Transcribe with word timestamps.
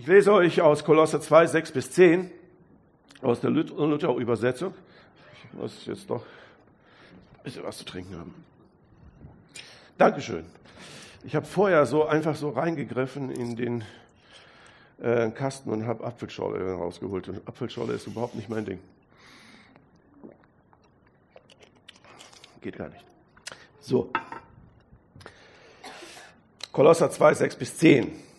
Ich 0.00 0.06
lese 0.06 0.32
euch 0.32 0.62
aus 0.62 0.82
Kolosser 0.82 1.20
2, 1.20 1.46
6 1.46 1.72
bis 1.72 1.90
10 1.90 2.30
aus 3.20 3.42
der 3.42 3.50
Luther-Übersetzung. 3.50 4.72
Ich 5.34 5.52
muss 5.52 5.84
jetzt 5.84 6.08
doch 6.08 6.22
ein 6.22 7.42
bisschen 7.44 7.64
was 7.64 7.76
zu 7.76 7.84
trinken 7.84 8.16
haben. 8.16 8.34
Dankeschön. 9.98 10.46
Ich 11.22 11.36
habe 11.36 11.44
vorher 11.44 11.84
so 11.84 12.06
einfach 12.06 12.34
so 12.34 12.48
reingegriffen 12.48 13.30
in 13.30 13.56
den 13.56 13.84
äh, 15.02 15.28
Kasten 15.32 15.68
und 15.68 15.86
habe 15.86 16.02
Apfelschorle 16.02 16.72
rausgeholt. 16.72 17.28
Und 17.28 17.46
Apfelschorle 17.46 17.92
ist 17.92 18.06
überhaupt 18.06 18.34
nicht 18.36 18.48
mein 18.48 18.64
Ding. 18.64 18.78
Geht 22.62 22.78
gar 22.78 22.88
nicht. 22.88 23.04
So. 23.80 24.10
Kolosser 26.72 27.10
2, 27.10 27.34
6 27.34 27.56
bis 27.56 27.76
10. 27.76 28.29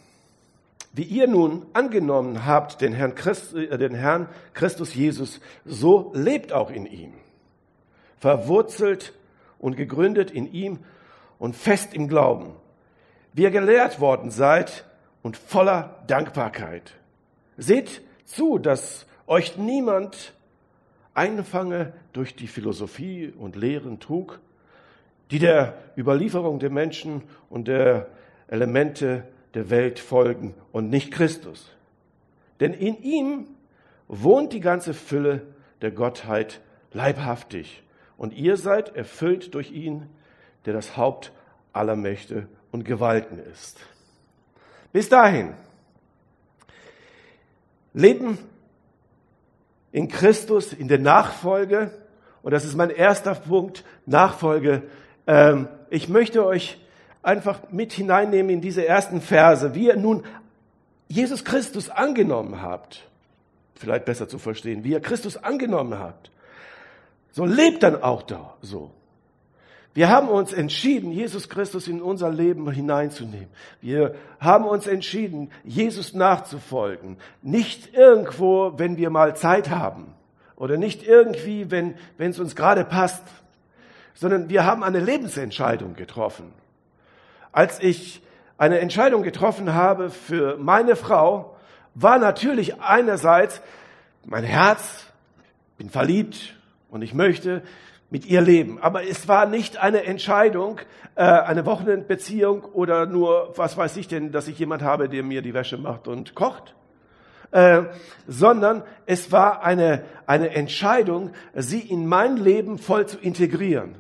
Wie 0.93 1.03
ihr 1.03 1.27
nun 1.27 1.65
angenommen 1.73 2.45
habt 2.45 2.81
den 2.81 2.93
Herrn, 2.93 3.15
Christ, 3.15 3.55
äh, 3.55 3.77
den 3.77 3.95
Herrn 3.95 4.27
Christus 4.53 4.93
Jesus, 4.93 5.39
so 5.63 6.11
lebt 6.13 6.51
auch 6.51 6.69
in 6.69 6.85
ihm. 6.85 7.13
Verwurzelt 8.17 9.13
und 9.57 9.77
gegründet 9.77 10.31
in 10.31 10.51
ihm 10.51 10.79
und 11.39 11.55
fest 11.55 11.93
im 11.93 12.07
Glauben. 12.07 12.53
Wie 13.33 13.43
ihr 13.43 13.51
gelehrt 13.51 14.01
worden 14.01 14.31
seid 14.31 14.85
und 15.21 15.37
voller 15.37 16.03
Dankbarkeit. 16.07 16.93
Seht 17.57 18.01
zu, 18.25 18.57
dass 18.57 19.05
euch 19.27 19.57
niemand 19.57 20.33
einfange 21.13 21.93
durch 22.13 22.35
die 22.35 22.47
Philosophie 22.47 23.33
und 23.37 23.55
Lehren 23.55 23.99
trug, 23.99 24.39
die 25.29 25.39
der 25.39 25.75
Überlieferung 25.97 26.59
der 26.59 26.69
Menschen 26.69 27.23
und 27.49 27.67
der 27.67 28.07
Elemente 28.47 29.23
der 29.53 29.69
Welt 29.69 29.99
folgen 29.99 30.53
und 30.71 30.89
nicht 30.89 31.11
Christus. 31.11 31.71
Denn 32.59 32.73
in 32.73 33.01
ihm 33.01 33.47
wohnt 34.07 34.53
die 34.53 34.59
ganze 34.59 34.93
Fülle 34.93 35.41
der 35.81 35.91
Gottheit 35.91 36.61
leibhaftig 36.93 37.83
und 38.17 38.33
ihr 38.33 38.57
seid 38.57 38.95
erfüllt 38.95 39.55
durch 39.55 39.71
ihn, 39.71 40.07
der 40.65 40.73
das 40.73 40.95
Haupt 40.95 41.31
aller 41.73 41.95
Mächte 41.95 42.47
und 42.71 42.85
Gewalten 42.85 43.39
ist. 43.39 43.79
Bis 44.91 45.09
dahin. 45.09 45.53
Leben 47.93 48.37
in 49.91 50.07
Christus, 50.07 50.73
in 50.73 50.87
der 50.87 50.99
Nachfolge. 50.99 51.91
Und 52.41 52.51
das 52.51 52.65
ist 52.65 52.75
mein 52.75 52.89
erster 52.89 53.35
Punkt, 53.35 53.83
Nachfolge. 54.05 54.83
Ähm, 55.27 55.67
ich 55.89 56.09
möchte 56.09 56.45
euch 56.45 56.79
einfach 57.23 57.59
mit 57.71 57.93
hineinnehmen 57.93 58.49
in 58.49 58.61
diese 58.61 58.85
ersten 58.85 59.21
Verse, 59.21 59.75
wie 59.75 59.87
ihr 59.87 59.97
nun 59.97 60.23
Jesus 61.07 61.43
Christus 61.43 61.89
angenommen 61.89 62.61
habt. 62.61 63.07
Vielleicht 63.75 64.05
besser 64.05 64.27
zu 64.27 64.39
verstehen, 64.39 64.83
wie 64.83 64.91
ihr 64.91 65.01
Christus 65.01 65.37
angenommen 65.37 65.97
habt. 65.97 66.31
So 67.31 67.45
lebt 67.45 67.83
dann 67.83 68.01
auch 68.01 68.21
da 68.21 68.55
so. 68.61 68.91
Wir 69.93 70.07
haben 70.07 70.29
uns 70.29 70.53
entschieden, 70.53 71.11
Jesus 71.11 71.49
Christus 71.49 71.89
in 71.89 72.01
unser 72.01 72.29
Leben 72.29 72.69
hineinzunehmen. 72.71 73.49
Wir 73.81 74.15
haben 74.39 74.65
uns 74.65 74.87
entschieden, 74.87 75.51
Jesus 75.65 76.13
nachzufolgen. 76.13 77.17
Nicht 77.41 77.93
irgendwo, 77.93 78.73
wenn 78.77 78.95
wir 78.95 79.09
mal 79.09 79.35
Zeit 79.35 79.69
haben 79.69 80.13
oder 80.55 80.77
nicht 80.77 81.03
irgendwie, 81.03 81.71
wenn, 81.71 81.95
es 82.17 82.39
uns 82.39 82.55
gerade 82.55 82.85
passt, 82.85 83.23
sondern 84.13 84.49
wir 84.49 84.65
haben 84.65 84.83
eine 84.83 84.99
Lebensentscheidung 84.99 85.95
getroffen. 85.95 86.53
Als 87.51 87.79
ich 87.81 88.21
eine 88.57 88.79
Entscheidung 88.79 89.23
getroffen 89.23 89.73
habe 89.73 90.09
für 90.09 90.57
meine 90.57 90.95
Frau, 90.95 91.57
war 91.95 92.19
natürlich 92.19 92.79
einerseits 92.79 93.61
mein 94.25 94.43
Herz, 94.43 95.07
bin 95.77 95.89
verliebt 95.89 96.55
und 96.89 97.01
ich 97.01 97.13
möchte 97.13 97.63
mit 98.09 98.25
ihr 98.25 98.41
leben. 98.41 98.79
Aber 98.81 99.03
es 99.03 99.27
war 99.27 99.45
nicht 99.45 99.77
eine 99.77 100.03
Entscheidung, 100.03 100.79
äh, 101.15 101.23
eine 101.23 101.65
Wochenendbeziehung 101.65 102.63
oder 102.63 103.05
nur, 103.05 103.53
was 103.55 103.77
weiß 103.77 103.97
ich 103.97 104.07
denn, 104.07 104.31
dass 104.31 104.47
ich 104.47 104.59
jemand 104.59 104.83
habe, 104.83 105.09
der 105.09 105.23
mir 105.23 105.41
die 105.41 105.53
Wäsche 105.53 105.77
macht 105.77 106.07
und 106.07 106.35
kocht, 106.35 106.75
äh, 107.51 107.83
sondern 108.27 108.83
es 109.05 109.31
war 109.31 109.63
eine, 109.63 110.03
eine 110.25 110.51
Entscheidung, 110.51 111.31
sie 111.55 111.79
in 111.79 112.05
mein 112.05 112.37
Leben 112.37 112.77
voll 112.77 113.07
zu 113.07 113.17
integrieren. 113.17 113.95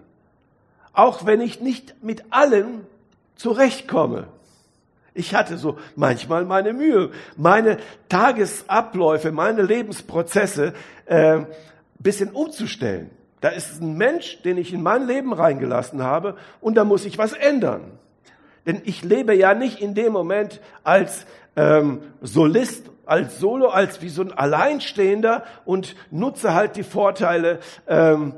Auch 0.93 1.25
wenn 1.25 1.41
ich 1.41 1.61
nicht 1.61 2.03
mit 2.03 2.25
allen 2.31 2.85
zurechtkomme. 3.41 4.27
Ich 5.13 5.35
hatte 5.35 5.57
so 5.57 5.77
manchmal 5.95 6.45
meine 6.45 6.71
Mühe, 6.73 7.11
meine 7.35 7.77
Tagesabläufe, 8.07 9.31
meine 9.31 9.61
Lebensprozesse 9.63 10.73
äh, 11.05 11.39
bisschen 11.99 12.31
umzustellen. 12.31 13.09
Da 13.41 13.49
ist 13.49 13.81
ein 13.81 13.97
Mensch, 13.97 14.41
den 14.43 14.57
ich 14.57 14.71
in 14.73 14.83
mein 14.83 15.07
Leben 15.07 15.33
reingelassen 15.33 16.03
habe 16.03 16.37
und 16.61 16.75
da 16.75 16.83
muss 16.83 17.05
ich 17.05 17.17
was 17.17 17.33
ändern. 17.33 17.91
Denn 18.65 18.81
ich 18.85 19.03
lebe 19.03 19.33
ja 19.33 19.55
nicht 19.55 19.81
in 19.81 19.95
dem 19.95 20.13
Moment 20.13 20.61
als 20.83 21.25
ähm, 21.55 22.01
Solist, 22.21 22.89
als 23.05 23.39
Solo, 23.39 23.69
als 23.69 24.01
wie 24.01 24.09
so 24.09 24.21
ein 24.21 24.31
Alleinstehender 24.31 25.43
und 25.65 25.95
nutze 26.11 26.53
halt 26.53 26.75
die 26.75 26.83
Vorteile, 26.83 27.59
ähm, 27.87 28.33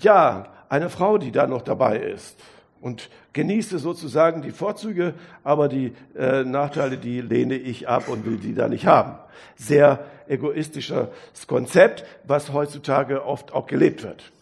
ja, 0.00 0.44
einer 0.68 0.90
Frau, 0.90 1.16
die 1.16 1.32
da 1.32 1.46
noch 1.46 1.62
dabei 1.62 1.98
ist. 1.98 2.38
Und 2.80 3.08
genieße 3.32 3.78
sozusagen 3.78 4.42
die 4.42 4.50
Vorzüge, 4.50 5.14
aber 5.42 5.68
die 5.68 5.92
äh, 6.16 6.44
Nachteile, 6.44 6.98
die 6.98 7.20
lehne 7.20 7.54
ich 7.54 7.88
ab 7.88 8.08
und 8.08 8.26
will 8.26 8.36
die 8.36 8.54
da 8.54 8.68
nicht 8.68 8.86
haben. 8.86 9.18
Sehr 9.56 10.04
egoistisches 10.28 11.08
Konzept, 11.46 12.04
was 12.24 12.52
heutzutage 12.52 13.24
oft 13.24 13.52
auch 13.52 13.66
gelebt 13.66 14.02
wird 14.02 14.32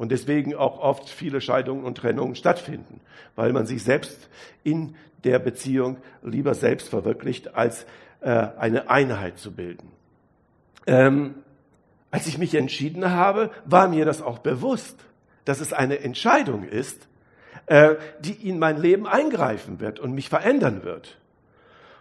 und 0.00 0.10
deswegen 0.12 0.54
auch 0.54 0.78
oft 0.78 1.10
viele 1.10 1.42
Scheidungen 1.42 1.84
und 1.84 1.98
Trennungen 1.98 2.34
stattfinden, 2.34 3.00
weil 3.36 3.52
man 3.52 3.66
sich 3.66 3.84
selbst 3.84 4.30
in 4.64 4.94
der 5.24 5.38
Beziehung 5.38 5.98
lieber 6.22 6.54
selbst 6.54 6.88
verwirklicht, 6.88 7.54
als 7.54 7.84
äh, 8.20 8.30
eine 8.30 8.88
Einheit 8.88 9.38
zu 9.38 9.52
bilden. 9.52 9.90
Ähm, 10.86 11.34
als 12.10 12.26
ich 12.26 12.38
mich 12.38 12.54
entschieden 12.54 13.10
habe, 13.10 13.50
war 13.66 13.88
mir 13.88 14.06
das 14.06 14.22
auch 14.22 14.38
bewusst, 14.38 14.98
dass 15.44 15.60
es 15.60 15.74
eine 15.74 16.00
Entscheidung 16.00 16.64
ist, 16.64 17.08
die 18.20 18.48
in 18.48 18.58
mein 18.58 18.78
Leben 18.78 19.06
eingreifen 19.06 19.78
wird 19.78 20.00
und 20.00 20.12
mich 20.12 20.28
verändern 20.28 20.82
wird. 20.82 21.18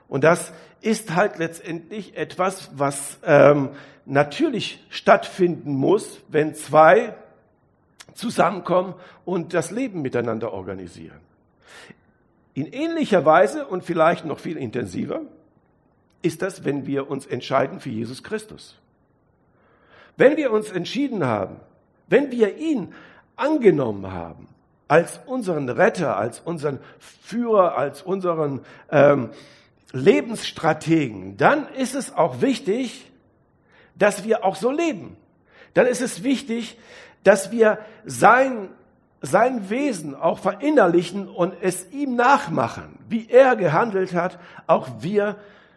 Und 0.07 0.24
das 0.24 0.52
ist 0.81 1.16
halt 1.16 1.38
letztendlich 1.38 2.18
etwas, 2.18 2.72
was 2.74 3.19
ähm, 3.24 3.69
natürlich 4.06 4.84
stattfinden 4.90 5.75
muss, 5.75 6.22
wenn 6.28 6.56
zwei 6.56 7.13
zusammenkommen 8.16 8.96
und 9.25 9.53
das 9.53 9.69
Leben 9.69 10.02
miteinander 10.02 10.52
organisieren. 10.53 11.19
In 12.56 12.66
ähnlicher 12.66 13.24
Weise 13.24 13.68
und 13.68 13.84
vielleicht 13.84 14.25
noch 14.25 14.40
viel 14.40 14.58
intensiver 14.58 15.22
ist 16.24 16.41
das, 16.41 16.66
wenn 16.66 16.88
wir 16.88 17.09
uns 17.09 17.28
entscheiden 17.28 17.79
für 17.79 17.90
Jesus 17.90 18.24
Christus. 18.24 18.75
Wenn 20.18 20.35
wir 20.35 20.52
uns 20.52 20.72
entschieden 20.72 21.24
haben, 21.24 21.58
wenn 22.08 22.31
wir 22.31 22.58
ihn 22.58 22.94
angenommen 23.35 24.12
haben 24.12 24.47
als 24.90 25.22
unseren 25.28 25.70
Retter, 25.70 26.18
als 26.18 26.40
unseren 26.40 26.80
Führer, 27.00 27.78
als 27.78 28.02
unseren 28.02 28.62
ähm, 28.92 29.30
Lebensstrategen, 29.94 31.38
dann 31.38 31.68
ist 31.76 31.96
es 31.96 32.14
auch 32.14 32.42
wichtig, 32.42 33.10
dass 33.96 34.26
wir 34.26 34.44
auch 34.44 34.56
so 34.56 34.72
leben. 34.72 35.16
Dann 35.76 35.86
ist 35.86 36.02
es 36.02 36.24
wichtig, 36.24 36.78
dass 37.24 37.52
wir 37.52 37.78
sein, 38.04 38.70
sein 39.22 39.70
Wesen 39.70 40.16
auch 40.16 40.40
verinnerlichen 40.40 41.28
und 41.28 41.54
es 41.62 41.92
ihm 41.92 42.16
nachmachen, 42.16 42.98
wie 43.08 43.30
er 43.30 43.56
gehandelt 43.56 44.16
hat, 44.16 44.40
auch 44.66 44.88
wir 45.02 45.36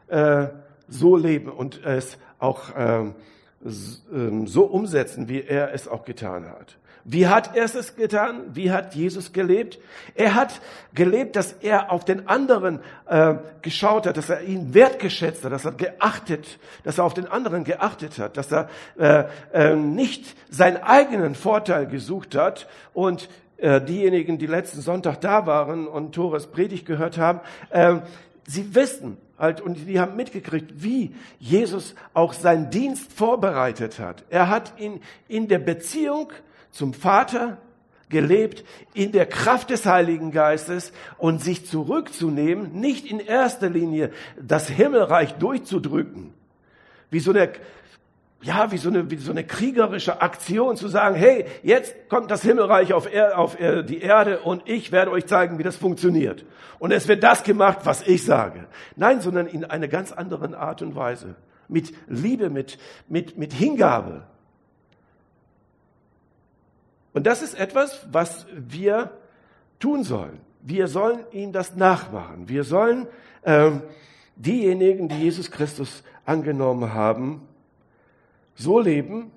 äh, 0.08 0.46
so 0.88 1.16
leben 1.16 1.50
und 1.50 1.84
es 1.84 2.16
auch 2.38 2.74
äh, 2.74 3.12
so 3.60 4.64
umsetzen, 4.64 5.28
wie 5.28 5.42
er 5.42 5.74
es 5.74 5.86
auch 5.86 6.06
getan 6.06 6.46
hat. 6.48 6.78
Wie 7.04 7.26
hat 7.26 7.56
er 7.56 7.64
es 7.64 7.96
getan? 7.96 8.42
Wie 8.54 8.70
hat 8.70 8.94
Jesus 8.94 9.32
gelebt? 9.32 9.78
Er 10.14 10.34
hat 10.34 10.60
gelebt, 10.94 11.34
dass 11.34 11.52
er 11.52 11.90
auf 11.90 12.04
den 12.04 12.28
anderen 12.28 12.80
äh, 13.06 13.34
geschaut 13.60 14.06
hat, 14.06 14.16
dass 14.16 14.30
er 14.30 14.42
ihn 14.42 14.72
wertgeschätzt 14.72 15.44
hat, 15.44 15.52
dass 15.52 15.64
er 15.64 15.72
geachtet, 15.72 16.58
dass 16.84 16.98
er 16.98 17.04
auf 17.04 17.14
den 17.14 17.26
anderen 17.26 17.64
geachtet 17.64 18.18
hat, 18.18 18.36
dass 18.36 18.52
er 18.52 18.68
äh, 18.98 19.24
äh, 19.52 19.74
nicht 19.74 20.36
seinen 20.48 20.76
eigenen 20.76 21.34
Vorteil 21.34 21.86
gesucht 21.86 22.36
hat 22.36 22.68
und 22.94 23.28
äh, 23.56 23.80
diejenigen, 23.80 24.38
die 24.38 24.46
letzten 24.46 24.80
Sonntag 24.80 25.20
da 25.20 25.46
waren 25.46 25.86
und 25.88 26.14
Tores 26.14 26.46
Predigt 26.46 26.86
gehört 26.86 27.18
haben, 27.18 27.40
äh, 27.70 27.96
sie 28.46 28.74
wissen 28.74 29.16
halt 29.38 29.60
und 29.60 29.88
die 29.88 29.98
haben 29.98 30.14
mitgekriegt, 30.14 30.82
wie 30.82 31.14
Jesus 31.40 31.96
auch 32.14 32.32
seinen 32.32 32.70
Dienst 32.70 33.12
vorbereitet 33.12 33.98
hat. 33.98 34.24
Er 34.30 34.48
hat 34.48 34.72
ihn 34.78 35.00
in 35.26 35.48
der 35.48 35.58
Beziehung 35.58 36.32
zum 36.72 36.92
Vater 36.92 37.58
gelebt 38.08 38.64
in 38.92 39.12
der 39.12 39.26
Kraft 39.26 39.70
des 39.70 39.86
Heiligen 39.86 40.32
Geistes 40.32 40.92
und 41.16 41.42
sich 41.42 41.66
zurückzunehmen, 41.66 42.72
nicht 42.72 43.06
in 43.10 43.20
erster 43.20 43.70
Linie 43.70 44.10
das 44.40 44.68
Himmelreich 44.68 45.34
durchzudrücken, 45.34 46.34
wie 47.10 47.20
so 47.20 47.30
eine 47.30 47.52
ja, 48.42 48.72
wie 48.72 48.76
so 48.76 48.88
eine, 48.88 49.08
wie 49.08 49.16
so 49.16 49.30
eine 49.30 49.44
kriegerische 49.44 50.20
Aktion 50.20 50.76
zu 50.76 50.88
sagen, 50.88 51.14
hey, 51.14 51.46
jetzt 51.62 52.08
kommt 52.08 52.28
das 52.28 52.42
Himmelreich 52.42 52.92
auf, 52.92 53.12
er, 53.12 53.38
auf 53.38 53.58
er, 53.58 53.84
die 53.84 54.00
Erde 54.00 54.40
und 54.40 54.62
ich 54.66 54.90
werde 54.90 55.12
euch 55.12 55.26
zeigen, 55.26 55.58
wie 55.58 55.62
das 55.62 55.76
funktioniert. 55.76 56.44
Und 56.80 56.90
es 56.90 57.06
wird 57.06 57.22
das 57.22 57.44
gemacht, 57.44 57.78
was 57.84 58.06
ich 58.06 58.24
sage. 58.24 58.66
Nein, 58.96 59.20
sondern 59.20 59.46
in 59.46 59.64
einer 59.64 59.86
ganz 59.86 60.10
anderen 60.10 60.54
Art 60.54 60.82
und 60.82 60.96
Weise. 60.96 61.36
Mit 61.68 61.94
Liebe, 62.08 62.50
mit, 62.50 62.78
mit, 63.08 63.38
mit 63.38 63.52
Hingabe. 63.52 64.24
Und 67.12 67.26
das 67.26 67.42
ist 67.42 67.54
etwas, 67.54 68.06
was 68.10 68.46
wir 68.52 69.10
tun 69.78 70.04
sollen. 70.04 70.40
Wir 70.62 70.86
sollen 70.88 71.20
ihm 71.32 71.52
das 71.52 71.76
nachmachen. 71.76 72.48
Wir 72.48 72.64
sollen 72.64 73.06
ähm, 73.44 73.82
diejenigen, 74.36 75.08
die 75.08 75.16
Jesus 75.16 75.50
Christus 75.50 76.04
angenommen 76.24 76.94
haben, 76.94 77.42
so 78.54 78.78
leben, 78.78 79.30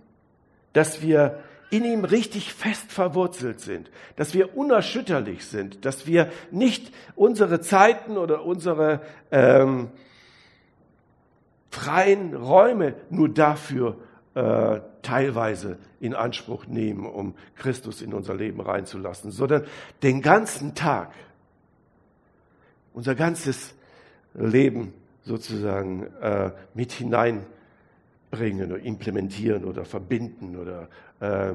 dass 0.73 1.01
wir 1.01 1.39
in 1.71 1.83
ihm 1.83 2.05
richtig 2.05 2.53
fest 2.53 2.91
verwurzelt 2.91 3.59
sind, 3.59 3.89
dass 4.15 4.33
wir 4.33 4.55
unerschütterlich 4.55 5.45
sind, 5.45 5.83
dass 5.83 6.05
wir 6.05 6.31
nicht 6.51 6.93
unsere 7.15 7.59
Zeiten 7.59 8.17
oder 8.17 8.45
unsere 8.45 9.01
ähm, 9.31 9.89
freien 11.71 12.35
Räume 12.35 12.93
nur 13.09 13.29
dafür 13.29 13.97
äh, 14.35 14.81
teilweise 15.01 15.77
in 15.99 16.13
Anspruch 16.13 16.67
nehmen, 16.67 17.05
um 17.05 17.35
Christus 17.55 18.01
in 18.01 18.13
unser 18.13 18.35
Leben 18.35 18.59
reinzulassen, 18.59 19.31
sondern 19.31 19.63
den 20.03 20.21
ganzen 20.21 20.75
Tag, 20.75 21.13
unser 22.93 23.15
ganzes 23.15 23.73
Leben 24.33 24.93
sozusagen 25.23 26.07
äh, 26.21 26.51
mit 26.73 26.91
hinein 26.91 27.45
bringen 28.29 28.71
oder 28.71 28.81
implementieren 28.81 29.63
oder 29.63 29.85
verbinden 29.85 30.57
oder 30.57 30.89
äh, 31.21 31.53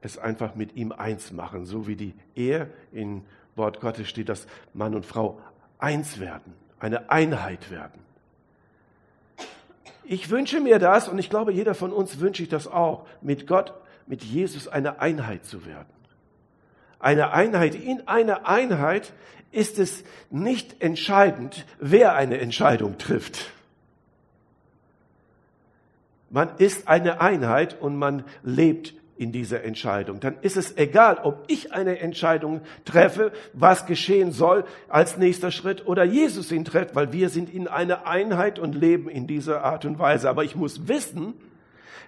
es 0.00 0.18
einfach 0.18 0.54
mit 0.54 0.76
ihm 0.76 0.92
eins 0.92 1.32
machen, 1.32 1.64
so 1.64 1.86
wie 1.86 1.96
die 1.96 2.14
Ehe 2.34 2.70
in 2.92 3.24
Wort 3.56 3.80
Gottes 3.80 4.08
steht, 4.08 4.28
dass 4.28 4.46
Mann 4.74 4.94
und 4.94 5.06
Frau 5.06 5.40
eins 5.78 6.20
werden, 6.20 6.54
eine 6.78 7.10
Einheit 7.10 7.70
werden. 7.70 8.00
Ich 10.04 10.30
wünsche 10.30 10.60
mir 10.60 10.78
das 10.78 11.08
und 11.08 11.18
ich 11.18 11.30
glaube, 11.30 11.52
jeder 11.52 11.74
von 11.74 11.92
uns 11.92 12.20
wünsche 12.20 12.42
ich 12.42 12.48
das 12.48 12.66
auch, 12.66 13.06
mit 13.20 13.46
Gott, 13.46 13.74
mit 14.06 14.24
Jesus 14.24 14.68
eine 14.68 15.00
Einheit 15.00 15.44
zu 15.44 15.64
werden. 15.64 15.88
Eine 16.98 17.32
Einheit. 17.32 17.74
In 17.74 18.06
einer 18.08 18.46
Einheit 18.46 19.12
ist 19.50 19.78
es 19.78 20.04
nicht 20.30 20.82
entscheidend, 20.82 21.66
wer 21.78 22.14
eine 22.14 22.38
Entscheidung 22.38 22.98
trifft. 22.98 23.50
Man 26.30 26.56
ist 26.56 26.88
eine 26.88 27.20
Einheit 27.20 27.80
und 27.80 27.96
man 27.96 28.24
lebt 28.42 28.94
in 29.16 29.32
dieser 29.32 29.62
Entscheidung. 29.64 30.20
Dann 30.20 30.36
ist 30.42 30.56
es 30.56 30.76
egal, 30.76 31.18
ob 31.22 31.44
ich 31.48 31.72
eine 31.72 31.98
Entscheidung 31.98 32.62
treffe, 32.84 33.32
was 33.52 33.86
geschehen 33.86 34.32
soll 34.32 34.64
als 34.88 35.18
nächster 35.18 35.50
Schritt 35.50 35.86
oder 35.86 36.04
Jesus 36.04 36.50
ihn 36.50 36.64
trifft, 36.64 36.94
weil 36.94 37.12
wir 37.12 37.28
sind 37.28 37.52
in 37.52 37.68
einer 37.68 38.06
Einheit 38.06 38.58
und 38.58 38.74
leben 38.74 39.08
in 39.08 39.26
dieser 39.26 39.64
Art 39.64 39.84
und 39.84 39.98
Weise. 39.98 40.28
Aber 40.28 40.44
ich 40.44 40.56
muss 40.56 40.88
wissen, 40.88 41.34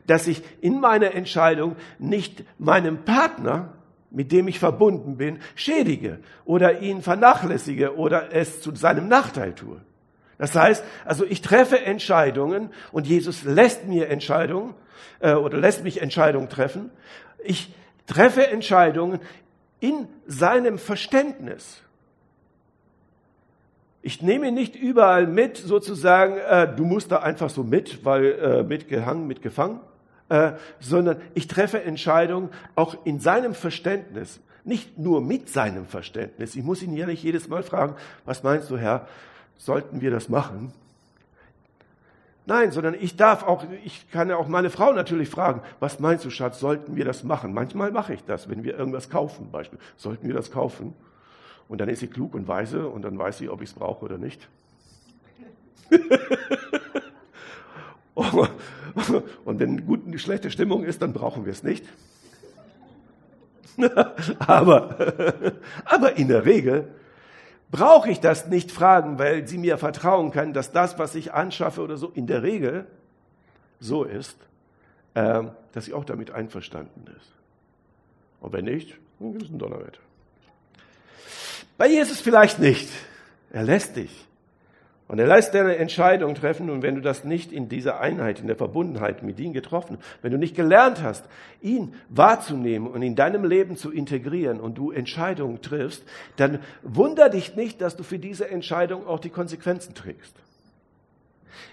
dass 0.06 0.26
ich 0.26 0.42
in 0.60 0.80
meiner 0.80 1.14
Entscheidung 1.14 1.76
nicht 1.98 2.44
meinem 2.58 3.04
Partner, 3.04 3.74
mit 4.10 4.32
dem 4.32 4.48
ich 4.48 4.58
verbunden 4.58 5.16
bin, 5.16 5.38
schädige 5.54 6.20
oder 6.44 6.80
ihn 6.80 7.02
vernachlässige 7.02 7.96
oder 7.96 8.32
es 8.32 8.60
zu 8.60 8.74
seinem 8.74 9.08
Nachteil 9.08 9.54
tue. 9.54 9.80
Das 10.38 10.54
heißt, 10.54 10.84
also 11.04 11.24
ich 11.24 11.42
treffe 11.42 11.80
Entscheidungen 11.80 12.70
und 12.92 13.06
Jesus 13.06 13.44
lässt 13.44 13.86
mir 13.86 14.08
Entscheidungen 14.08 14.74
äh, 15.20 15.34
oder 15.34 15.58
lässt 15.58 15.84
mich 15.84 16.02
Entscheidungen 16.02 16.48
treffen. 16.48 16.90
Ich 17.42 17.72
treffe 18.06 18.46
Entscheidungen 18.48 19.20
in 19.80 20.08
seinem 20.26 20.78
Verständnis. 20.78 21.80
Ich 24.02 24.20
nehme 24.20 24.52
nicht 24.52 24.76
überall 24.76 25.26
mit, 25.26 25.56
sozusagen, 25.56 26.36
äh, 26.36 26.74
du 26.74 26.84
musst 26.84 27.10
da 27.10 27.20
einfach 27.20 27.48
so 27.48 27.62
mit, 27.64 28.04
weil 28.04 28.32
äh, 28.32 28.62
mitgehangen, 28.62 29.26
mitgefangen, 29.26 29.80
äh, 30.28 30.52
sondern 30.78 31.22
ich 31.32 31.48
treffe 31.48 31.82
Entscheidungen 31.82 32.50
auch 32.74 32.96
in 33.04 33.20
seinem 33.20 33.54
Verständnis, 33.54 34.40
nicht 34.64 34.98
nur 34.98 35.20
mit 35.20 35.48
seinem 35.48 35.86
Verständnis. 35.86 36.54
Ich 36.54 36.62
muss 36.62 36.82
ihn 36.82 36.94
ja 36.94 37.06
nicht 37.06 37.22
jedes 37.22 37.48
Mal 37.48 37.62
fragen, 37.62 37.94
was 38.24 38.42
meinst 38.42 38.70
du, 38.70 38.76
Herr? 38.76 39.06
Sollten 39.56 40.00
wir 40.00 40.10
das 40.10 40.28
machen? 40.28 40.72
Nein, 42.46 42.72
sondern 42.72 42.94
ich 42.94 43.16
darf 43.16 43.42
auch, 43.42 43.64
ich 43.84 44.10
kann 44.10 44.28
ja 44.28 44.36
auch 44.36 44.48
meine 44.48 44.68
Frau 44.68 44.92
natürlich 44.92 45.30
fragen, 45.30 45.62
was 45.80 45.98
meinst 45.98 46.26
du, 46.26 46.30
Schatz, 46.30 46.60
sollten 46.60 46.94
wir 46.94 47.06
das 47.06 47.24
machen? 47.24 47.54
Manchmal 47.54 47.90
mache 47.90 48.12
ich 48.12 48.22
das, 48.24 48.50
wenn 48.50 48.64
wir 48.64 48.78
irgendwas 48.78 49.08
kaufen, 49.08 49.50
Beispiel, 49.50 49.78
sollten 49.96 50.28
wir 50.28 50.34
das 50.34 50.50
kaufen? 50.50 50.92
Und 51.68 51.80
dann 51.80 51.88
ist 51.88 52.00
sie 52.00 52.08
klug 52.08 52.34
und 52.34 52.46
weise 52.46 52.88
und 52.88 53.00
dann 53.02 53.18
weiß 53.18 53.38
sie, 53.38 53.48
ob 53.48 53.62
ich 53.62 53.70
es 53.70 53.74
brauche 53.74 54.04
oder 54.04 54.18
nicht. 54.18 54.46
und 58.14 59.58
wenn 59.58 59.86
gut 59.86 60.06
eine 60.06 60.18
schlechte 60.18 60.50
Stimmung 60.50 60.84
ist, 60.84 61.00
dann 61.00 61.14
brauchen 61.14 61.46
wir 61.46 61.52
es 61.52 61.62
nicht. 61.62 61.86
aber, 64.38 65.52
aber 65.84 66.16
in 66.16 66.28
der 66.28 66.44
Regel 66.44 66.88
brauche 67.74 68.08
ich 68.08 68.20
das 68.20 68.46
nicht 68.46 68.70
fragen, 68.70 69.18
weil 69.18 69.48
sie 69.48 69.58
mir 69.58 69.78
vertrauen 69.78 70.30
kann, 70.30 70.52
dass 70.52 70.70
das, 70.70 70.96
was 70.96 71.16
ich 71.16 71.32
anschaffe 71.32 71.80
oder 71.82 71.96
so, 71.96 72.08
in 72.08 72.28
der 72.28 72.44
Regel 72.44 72.86
so 73.80 74.04
ist, 74.04 74.36
äh, 75.14 75.42
dass 75.72 75.86
sie 75.86 75.92
auch 75.92 76.04
damit 76.04 76.30
einverstanden 76.30 77.04
ist. 77.18 77.32
Und 78.40 78.52
wenn 78.52 78.66
nicht, 78.66 78.96
dann 79.18 79.32
gibt 79.32 79.42
es 79.42 79.50
einen 79.50 79.58
Donnerwetter. 79.58 79.98
Bei 81.76 81.88
Jesus 81.88 82.20
vielleicht 82.20 82.60
nicht. 82.60 82.88
Er 83.50 83.64
lässt 83.64 83.96
dich. 83.96 84.24
Und 85.06 85.18
er 85.18 85.26
lässt 85.26 85.52
deine 85.52 85.76
Entscheidung 85.76 86.34
treffen 86.34 86.70
und 86.70 86.82
wenn 86.82 86.94
du 86.94 87.02
das 87.02 87.24
nicht 87.24 87.52
in 87.52 87.68
dieser 87.68 88.00
Einheit, 88.00 88.40
in 88.40 88.46
der 88.46 88.56
Verbundenheit 88.56 89.22
mit 89.22 89.38
ihm 89.38 89.52
getroffen, 89.52 89.98
wenn 90.22 90.32
du 90.32 90.38
nicht 90.38 90.56
gelernt 90.56 91.02
hast, 91.02 91.26
ihn 91.60 91.94
wahrzunehmen 92.08 92.88
und 92.88 93.02
in 93.02 93.14
deinem 93.14 93.44
Leben 93.44 93.76
zu 93.76 93.92
integrieren 93.92 94.60
und 94.60 94.78
du 94.78 94.90
Entscheidungen 94.90 95.60
triffst, 95.60 96.04
dann 96.36 96.60
wunder 96.82 97.28
dich 97.28 97.54
nicht, 97.54 97.82
dass 97.82 97.96
du 97.96 98.02
für 98.02 98.18
diese 98.18 98.48
Entscheidung 98.48 99.06
auch 99.06 99.20
die 99.20 99.28
Konsequenzen 99.28 99.94
trägst. 99.94 100.34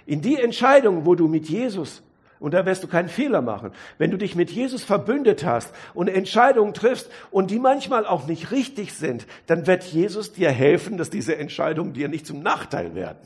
In 0.05 0.21
die 0.21 0.35
Entscheidung, 0.35 1.05
wo 1.05 1.15
du 1.15 1.29
mit 1.29 1.47
Jesus 1.47 2.03
und 2.41 2.55
da 2.55 2.65
wirst 2.65 2.83
du 2.83 2.87
keinen 2.87 3.07
Fehler 3.07 3.41
machen. 3.41 3.71
Wenn 3.99 4.09
du 4.09 4.17
dich 4.17 4.35
mit 4.35 4.49
Jesus 4.49 4.83
verbündet 4.83 5.45
hast 5.45 5.73
und 5.93 6.09
Entscheidungen 6.09 6.73
triffst 6.73 7.09
und 7.29 7.51
die 7.51 7.59
manchmal 7.59 8.05
auch 8.05 8.25
nicht 8.25 8.51
richtig 8.51 8.93
sind, 8.93 9.27
dann 9.45 9.67
wird 9.67 9.83
Jesus 9.83 10.33
dir 10.33 10.49
helfen, 10.49 10.97
dass 10.97 11.11
diese 11.11 11.37
Entscheidungen 11.37 11.93
dir 11.93 12.09
nicht 12.09 12.25
zum 12.25 12.41
Nachteil 12.41 12.95
werden. 12.95 13.19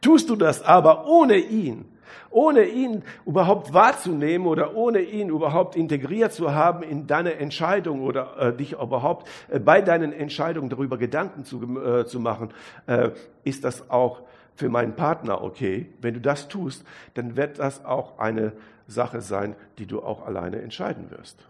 Tust 0.00 0.28
du 0.28 0.34
das 0.34 0.60
aber 0.60 1.06
ohne 1.06 1.36
ihn, 1.36 1.84
ohne 2.30 2.64
ihn 2.64 3.04
überhaupt 3.26 3.72
wahrzunehmen 3.72 4.48
oder 4.48 4.74
ohne 4.74 5.00
ihn 5.00 5.28
überhaupt 5.28 5.76
integriert 5.76 6.32
zu 6.32 6.52
haben 6.52 6.82
in 6.82 7.06
deine 7.06 7.36
Entscheidung 7.36 8.02
oder 8.02 8.36
äh, 8.38 8.56
dich 8.56 8.72
überhaupt 8.72 9.28
äh, 9.48 9.60
bei 9.60 9.80
deinen 9.80 10.12
Entscheidungen 10.12 10.68
darüber 10.68 10.98
Gedanken 10.98 11.44
zu, 11.44 11.78
äh, 11.78 12.06
zu 12.06 12.18
machen, 12.18 12.52
äh, 12.88 13.10
ist 13.44 13.62
das 13.62 13.88
auch 13.88 14.22
für 14.56 14.68
meinen 14.68 14.94
Partner 14.94 15.42
okay. 15.42 15.86
Wenn 16.00 16.14
du 16.14 16.20
das 16.20 16.48
tust, 16.48 16.84
dann 17.14 17.36
wird 17.36 17.58
das 17.58 17.84
auch 17.84 18.18
eine 18.18 18.52
Sache 18.86 19.20
sein, 19.20 19.56
die 19.78 19.86
du 19.86 20.02
auch 20.02 20.26
alleine 20.26 20.60
entscheiden 20.60 21.10
wirst 21.10 21.46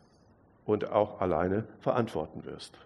und 0.64 0.90
auch 0.90 1.20
alleine 1.20 1.64
verantworten 1.80 2.44
wirst. 2.44 2.78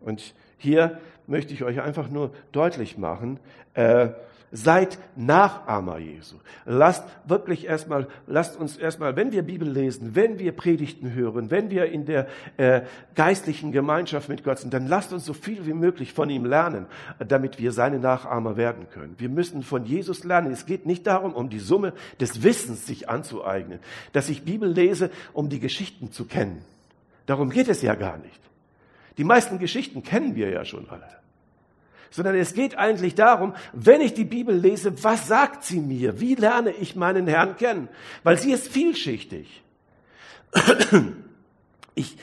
Und 0.00 0.34
hier 0.58 0.98
möchte 1.26 1.52
ich 1.54 1.64
euch 1.64 1.80
einfach 1.80 2.08
nur 2.08 2.32
deutlich 2.52 2.98
machen, 2.98 3.38
äh, 3.74 4.08
Seid 4.56 4.98
Nachahmer 5.16 5.98
Jesu. 5.98 6.36
Lasst 6.64 7.04
wirklich 7.26 7.66
erstmal, 7.66 8.08
lasst 8.26 8.56
uns 8.56 8.78
erstmal, 8.78 9.14
wenn 9.14 9.30
wir 9.30 9.42
Bibel 9.42 9.68
lesen, 9.68 10.14
wenn 10.14 10.38
wir 10.38 10.52
Predigten 10.52 11.12
hören, 11.12 11.50
wenn 11.50 11.68
wir 11.68 11.86
in 11.86 12.06
der 12.06 12.26
äh, 12.56 12.80
geistlichen 13.14 13.70
Gemeinschaft 13.70 14.30
mit 14.30 14.44
Gott 14.44 14.60
sind, 14.60 14.72
dann 14.72 14.86
lasst 14.86 15.12
uns 15.12 15.26
so 15.26 15.34
viel 15.34 15.66
wie 15.66 15.74
möglich 15.74 16.14
von 16.14 16.30
ihm 16.30 16.46
lernen, 16.46 16.86
damit 17.18 17.58
wir 17.58 17.70
seine 17.70 17.98
Nachahmer 17.98 18.56
werden 18.56 18.88
können. 18.88 19.14
Wir 19.18 19.28
müssen 19.28 19.62
von 19.62 19.84
Jesus 19.84 20.24
lernen. 20.24 20.50
Es 20.52 20.64
geht 20.64 20.86
nicht 20.86 21.06
darum, 21.06 21.34
um 21.34 21.50
die 21.50 21.58
Summe 21.58 21.92
des 22.18 22.42
Wissens 22.42 22.86
sich 22.86 23.10
anzueignen, 23.10 23.80
dass 24.14 24.30
ich 24.30 24.44
Bibel 24.44 24.70
lese, 24.70 25.10
um 25.34 25.50
die 25.50 25.60
Geschichten 25.60 26.12
zu 26.12 26.24
kennen. 26.24 26.64
Darum 27.26 27.50
geht 27.50 27.68
es 27.68 27.82
ja 27.82 27.94
gar 27.94 28.16
nicht. 28.16 28.40
Die 29.18 29.24
meisten 29.24 29.58
Geschichten 29.58 30.02
kennen 30.02 30.34
wir 30.34 30.48
ja 30.48 30.64
schon 30.64 30.88
alle 30.88 31.16
sondern 32.10 32.34
es 32.36 32.54
geht 32.54 32.76
eigentlich 32.76 33.14
darum, 33.14 33.54
wenn 33.72 34.00
ich 34.00 34.14
die 34.14 34.24
Bibel 34.24 34.56
lese, 34.56 35.02
was 35.02 35.28
sagt 35.28 35.64
sie 35.64 35.80
mir? 35.80 36.20
Wie 36.20 36.34
lerne 36.34 36.70
ich 36.70 36.96
meinen 36.96 37.26
Herrn 37.26 37.56
kennen? 37.56 37.88
Weil 38.22 38.38
sie 38.38 38.52
ist 38.52 38.68
vielschichtig. 38.68 39.62
Ich 41.98 42.18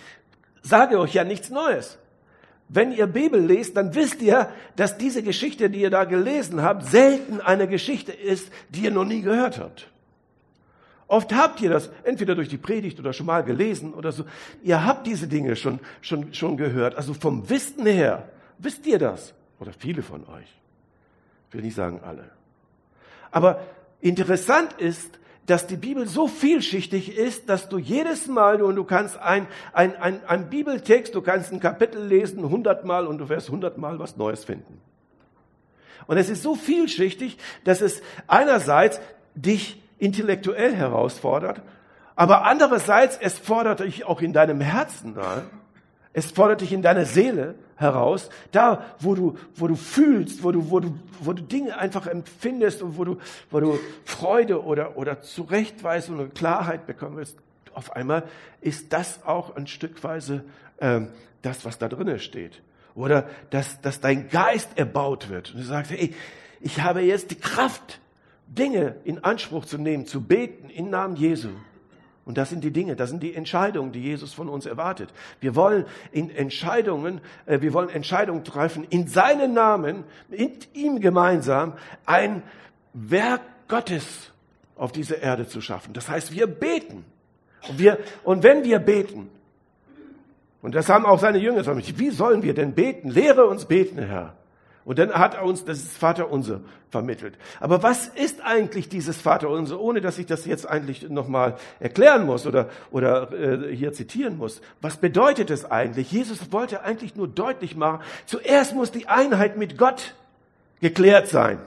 sage 0.62 1.00
euch 1.00 1.16
ja 1.16 1.24
nichts 1.24 1.50
Neues. 1.50 1.98
Wenn 2.70 2.92
ihr 2.92 3.08
Bibel 3.08 3.40
lest, 3.44 3.76
dann 3.76 3.94
wisst 3.96 4.22
ihr, 4.22 4.50
dass 4.76 4.98
diese 4.98 5.24
Geschichte, 5.24 5.70
die 5.70 5.82
ihr 5.82 5.90
da 5.90 6.06
gelesen 6.06 6.62
habt, 6.62 6.86
selten 6.86 7.42
eine 7.42 7.68
Geschichte 7.68 8.12
ist, 8.12 8.52
die 8.70 8.82
ihr 8.82 8.92
noch 8.92 9.04
nie 9.04 9.22
gehört 9.22 9.60
habt. 9.60 9.90
Oft 11.08 11.34
habt 11.34 11.62
ihr 11.62 11.70
das 11.70 11.92
entweder 12.04 12.34
durch 12.34 12.50
die 12.50 12.58
Predigt 12.58 13.00
oder 13.00 13.14
schon 13.14 13.28
mal 13.28 13.44
gelesen 13.44 13.94
oder 13.94 14.12
so. 14.12 14.26
Ihr 14.64 14.84
habt 14.86 15.06
diese 15.06 15.28
Dinge 15.28 15.56
schon, 15.56 15.80
schon, 16.02 16.34
schon 16.34 16.58
gehört. 16.58 16.96
Also 16.96 17.14
vom 17.14 17.50
Wissen 17.50 17.86
her 17.86 18.30
wisst 18.58 18.88
ihr 18.88 18.98
das. 18.98 19.34
Oder 19.64 19.72
viele 19.72 20.04
von 20.04 20.28
euch. 20.28 20.60
Ich 21.48 21.54
will 21.54 21.62
nicht 21.62 21.76
sagen 21.76 22.02
alle. 22.06 22.30
Aber 23.32 23.62
interessant 24.02 24.74
ist, 24.74 25.20
dass 25.46 25.68
die 25.68 25.78
Bibel 25.78 26.06
so 26.06 26.28
vielschichtig 26.28 27.18
ist, 27.18 27.48
dass 27.48 27.70
du 27.70 27.78
jedes 27.78 28.28
Mal, 28.28 28.62
und 28.62 28.76
du 28.76 28.84
kannst 28.84 29.18
ein, 29.18 29.48
ein, 29.72 29.96
ein, 29.96 30.20
ein 30.26 30.50
Bibeltext, 30.50 31.16
du 31.16 31.22
kannst 31.22 31.54
ein 31.54 31.62
Kapitel 31.62 32.06
lesen, 32.06 32.50
hundertmal, 32.50 33.08
und 33.08 33.20
du 33.20 33.30
wirst 33.30 33.50
hundertmal 33.50 34.00
was 34.00 34.18
Neues 34.18 34.44
finden. 34.44 34.82
Und 36.08 36.18
es 36.18 36.28
ist 36.28 36.44
so 36.44 36.56
vielschichtig, 36.56 37.38
dass 37.64 37.80
es 37.80 38.02
einerseits 38.28 39.00
dich 39.34 39.82
intellektuell 39.98 40.76
herausfordert, 40.76 41.62
aber 42.18 42.44
andererseits, 42.44 43.18
es 43.18 43.40
fordert 43.40 43.80
dich 43.80 44.04
auch 44.04 44.20
in 44.20 44.34
deinem 44.34 44.60
Herzen. 44.60 45.16
Es 46.12 46.32
fordert 46.32 46.60
dich 46.60 46.74
in 46.74 46.82
deiner 46.82 47.06
Seele 47.06 47.56
heraus, 47.84 48.30
da, 48.52 48.84
wo 49.00 49.14
du, 49.14 49.38
wo 49.56 49.68
du 49.68 49.76
fühlst, 49.76 50.44
wo 50.44 50.52
du, 50.52 50.72
wo 50.72 50.80
du, 50.80 50.98
wo 51.20 51.34
du 51.34 51.44
Dinge 51.44 51.78
einfach 51.78 52.08
empfindest 52.08 52.82
und 52.82 52.98
wo 52.98 53.04
du, 53.04 53.18
wo 53.52 53.60
du 53.60 53.80
Freude 54.06 54.64
oder, 54.64 54.98
oder 54.98 55.22
Zurechtweisung 55.22 56.18
und 56.20 56.34
Klarheit 56.34 56.88
bekommen 56.88 57.18
willst. 57.18 57.38
Auf 57.76 57.96
einmal 57.96 58.24
ist 58.62 58.94
das 58.94 59.24
auch 59.26 59.56
ein 59.56 59.68
Stückweise 59.68 60.44
ähm, 60.80 61.10
das, 61.44 61.66
was 61.66 61.78
da 61.78 61.88
drinnen 61.88 62.20
steht. 62.20 62.62
Oder 62.96 63.30
dass, 63.50 63.82
dass 63.82 64.00
dein 64.00 64.30
Geist 64.30 64.70
erbaut 64.76 65.30
wird. 65.30 65.52
Und 65.52 65.60
du 65.62 65.64
sagst, 65.64 65.92
ey, 65.92 66.14
ich 66.62 66.82
habe 66.82 67.02
jetzt 67.02 67.32
die 67.32 67.36
Kraft, 67.36 68.00
Dinge 68.48 68.98
in 69.04 69.24
Anspruch 69.24 69.66
zu 69.66 69.78
nehmen, 69.78 70.06
zu 70.06 70.22
beten 70.22 70.70
im 70.70 70.90
Namen 70.90 71.16
Jesu. 71.16 71.50
Und 72.26 72.38
das 72.38 72.50
sind 72.50 72.64
die 72.64 72.72
Dinge, 72.72 72.96
das 72.96 73.10
sind 73.10 73.22
die 73.22 73.36
Entscheidungen, 73.36 73.92
die 73.92 74.02
Jesus 74.02 74.34
von 74.34 74.48
uns 74.48 74.66
erwartet. 74.66 75.10
Wir 75.42 75.56
wollen 75.56 75.86
in 76.12 76.30
Entscheidungen, 76.30 77.20
äh, 77.46 77.60
wir 77.62 77.74
wollen 77.74 77.90
Entscheidungen 77.90 78.44
treffen 78.46 78.86
in 78.90 79.08
seinen 79.08 79.54
Namen, 79.54 80.06
mit 80.30 80.74
ihm 80.74 81.02
gemeinsam 81.02 81.74
ein 82.06 82.44
Werk 82.94 83.42
Gottes 83.68 84.32
auf 84.76 84.92
dieser 84.92 85.22
Erde 85.22 85.48
zu 85.48 85.60
schaffen. 85.60 85.94
Das 85.94 86.08
heißt, 86.08 86.32
wir 86.32 86.48
beten. 86.48 87.06
Und, 87.68 87.80
wir, 87.80 88.00
und 88.24 88.44
wenn 88.44 88.64
wir 88.64 88.80
beten, 88.80 89.30
und 90.62 90.76
das 90.76 90.88
haben 90.88 91.06
auch 91.06 91.20
seine 91.20 91.40
Jünger 91.40 91.58
gesagt, 91.58 92.00
wie 92.00 92.10
sollen 92.10 92.42
wir 92.42 92.54
denn 92.54 92.74
beten? 92.74 93.10
Lehre 93.10 93.46
uns 93.46 93.66
beten, 93.66 94.00
Herr. 94.00 94.34
Und 94.86 95.00
dann 95.00 95.14
hat 95.14 95.36
er 95.36 95.44
uns 95.44 95.64
das 95.64 95.82
Vaterunser 95.82 96.62
vermittelt. 96.90 97.38
Aber 97.62 97.84
was 97.84 98.08
ist 98.08 98.42
eigentlich 98.44 98.90
dieses 98.90 99.18
Vaterunser, 99.18 99.80
ohne 99.80 100.02
dass 100.02 100.18
ich 100.18 100.26
das 100.26 100.46
jetzt 100.46 100.70
eigentlich 100.70 101.10
nochmal 101.10 101.56
erklären 101.80 102.26
muss 102.26 102.46
oder, 102.46 102.70
oder 102.92 103.32
äh, 103.32 103.74
hier 103.76 103.94
zitieren 103.94 104.38
muss? 104.38 104.62
Was 104.82 104.98
bedeutet 104.98 105.50
es 105.50 105.64
eigentlich? 105.64 106.12
Jesus 106.12 106.52
wollte 106.52 106.84
eigentlich 106.84 107.16
nur 107.16 107.30
deutlich 107.30 107.76
machen, 107.78 108.02
zuerst 108.26 108.76
muss 108.76 108.92
die 108.92 109.08
Einheit 109.08 109.58
mit 109.58 109.78
Gott 109.78 110.16
geklärt 110.82 111.30
sein. 111.30 111.60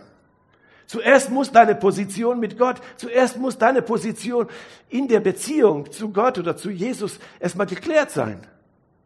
Zuerst 0.87 1.30
muss 1.30 1.50
deine 1.50 1.75
Position 1.75 2.38
mit 2.38 2.58
Gott, 2.58 2.76
zuerst 2.96 3.38
muss 3.38 3.58
deine 3.58 3.82
Position 3.82 4.46
in 4.88 5.08
der 5.08 5.20
Beziehung 5.20 5.90
zu 5.90 6.11
Gott 6.11 6.38
oder 6.38 6.56
zu 6.56 6.70
Jesus 6.70 7.18
erstmal 7.40 7.66
geklärt 7.66 8.11
sein. 8.11 8.40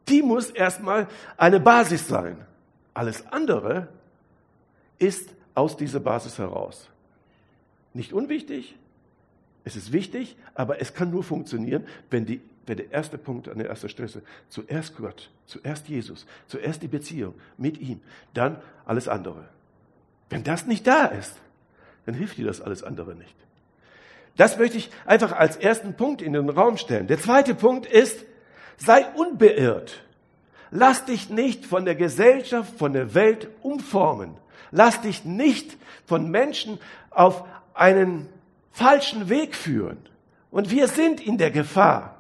Die 0.09 0.23
muss 0.23 0.51
erstmal 0.51 1.07
eine 1.37 1.61
Basis 1.61 2.07
sein. 2.07 2.37
Alles 2.93 3.25
andere 3.31 3.89
ist 5.01 5.31
aus 5.55 5.77
dieser 5.77 5.99
Basis 5.99 6.39
heraus. 6.39 6.89
Nicht 7.93 8.13
unwichtig, 8.13 8.77
es 9.65 9.77
ist 9.77 9.93
wichtig, 9.93 10.37
aber 10.55 10.81
es 10.81 10.95
kann 10.95 11.11
nur 11.11 11.25
funktionieren, 11.25 11.87
wenn, 12.11 12.25
die, 12.25 12.41
wenn 12.67 12.77
der 12.77 12.93
erste 12.93 13.19
Punkt 13.19 13.49
an 13.49 13.59
der 13.59 13.69
ersten 13.69 13.89
Stelle 13.89 14.09
ist. 14.09 14.19
Zuerst 14.49 14.97
Gott, 14.97 15.31
zuerst 15.47 15.89
Jesus, 15.89 16.27
zuerst 16.47 16.83
die 16.83 16.89
Beziehung 16.89 17.35
mit 17.59 17.81
ihm, 17.81 18.01
dann 18.33 18.61
alles 18.87 19.09
andere. 19.09 19.45
Wenn 20.31 20.45
das 20.45 20.67
nicht 20.67 20.87
da 20.87 21.07
ist, 21.07 21.35
dann 22.07 22.15
hilft 22.15 22.39
dir 22.39 22.47
das 22.47 22.61
alles 22.61 22.83
andere 22.83 23.15
nicht. 23.15 23.35
Das 24.37 24.57
möchte 24.59 24.79
ich 24.79 24.91
einfach 25.05 25.33
als 25.33 25.57
ersten 25.57 25.95
Punkt 25.95 26.23
in 26.23 26.33
den 26.33 26.49
Raum 26.49 26.77
stellen. 26.77 27.09
Der 27.09 27.19
zweite 27.19 27.55
Punkt 27.55 27.85
ist, 27.87 28.25
sei 28.79 29.05
unbeirrt. 29.17 30.03
Lass 30.71 31.05
dich 31.05 31.29
nicht 31.29 31.67
von 31.67 31.85
der 31.85 31.97
Gesellschaft, 31.97 32.79
von 32.79 32.93
der 32.93 33.15
Welt 33.15 33.49
umformen. 33.61 34.37
Lass 34.71 35.01
dich 35.01 35.25
nicht 35.25 35.77
von 36.07 36.31
Menschen 36.31 36.79
auf 37.11 37.45
einen 37.75 38.29
falschen 38.71 39.29
Weg 39.29 39.55
führen. 39.55 39.99
Und 40.51 40.71
wir 40.71 40.89
sind 40.89 41.21
in 41.21 41.39
der 41.39 41.51
Gefahr. 41.51 42.17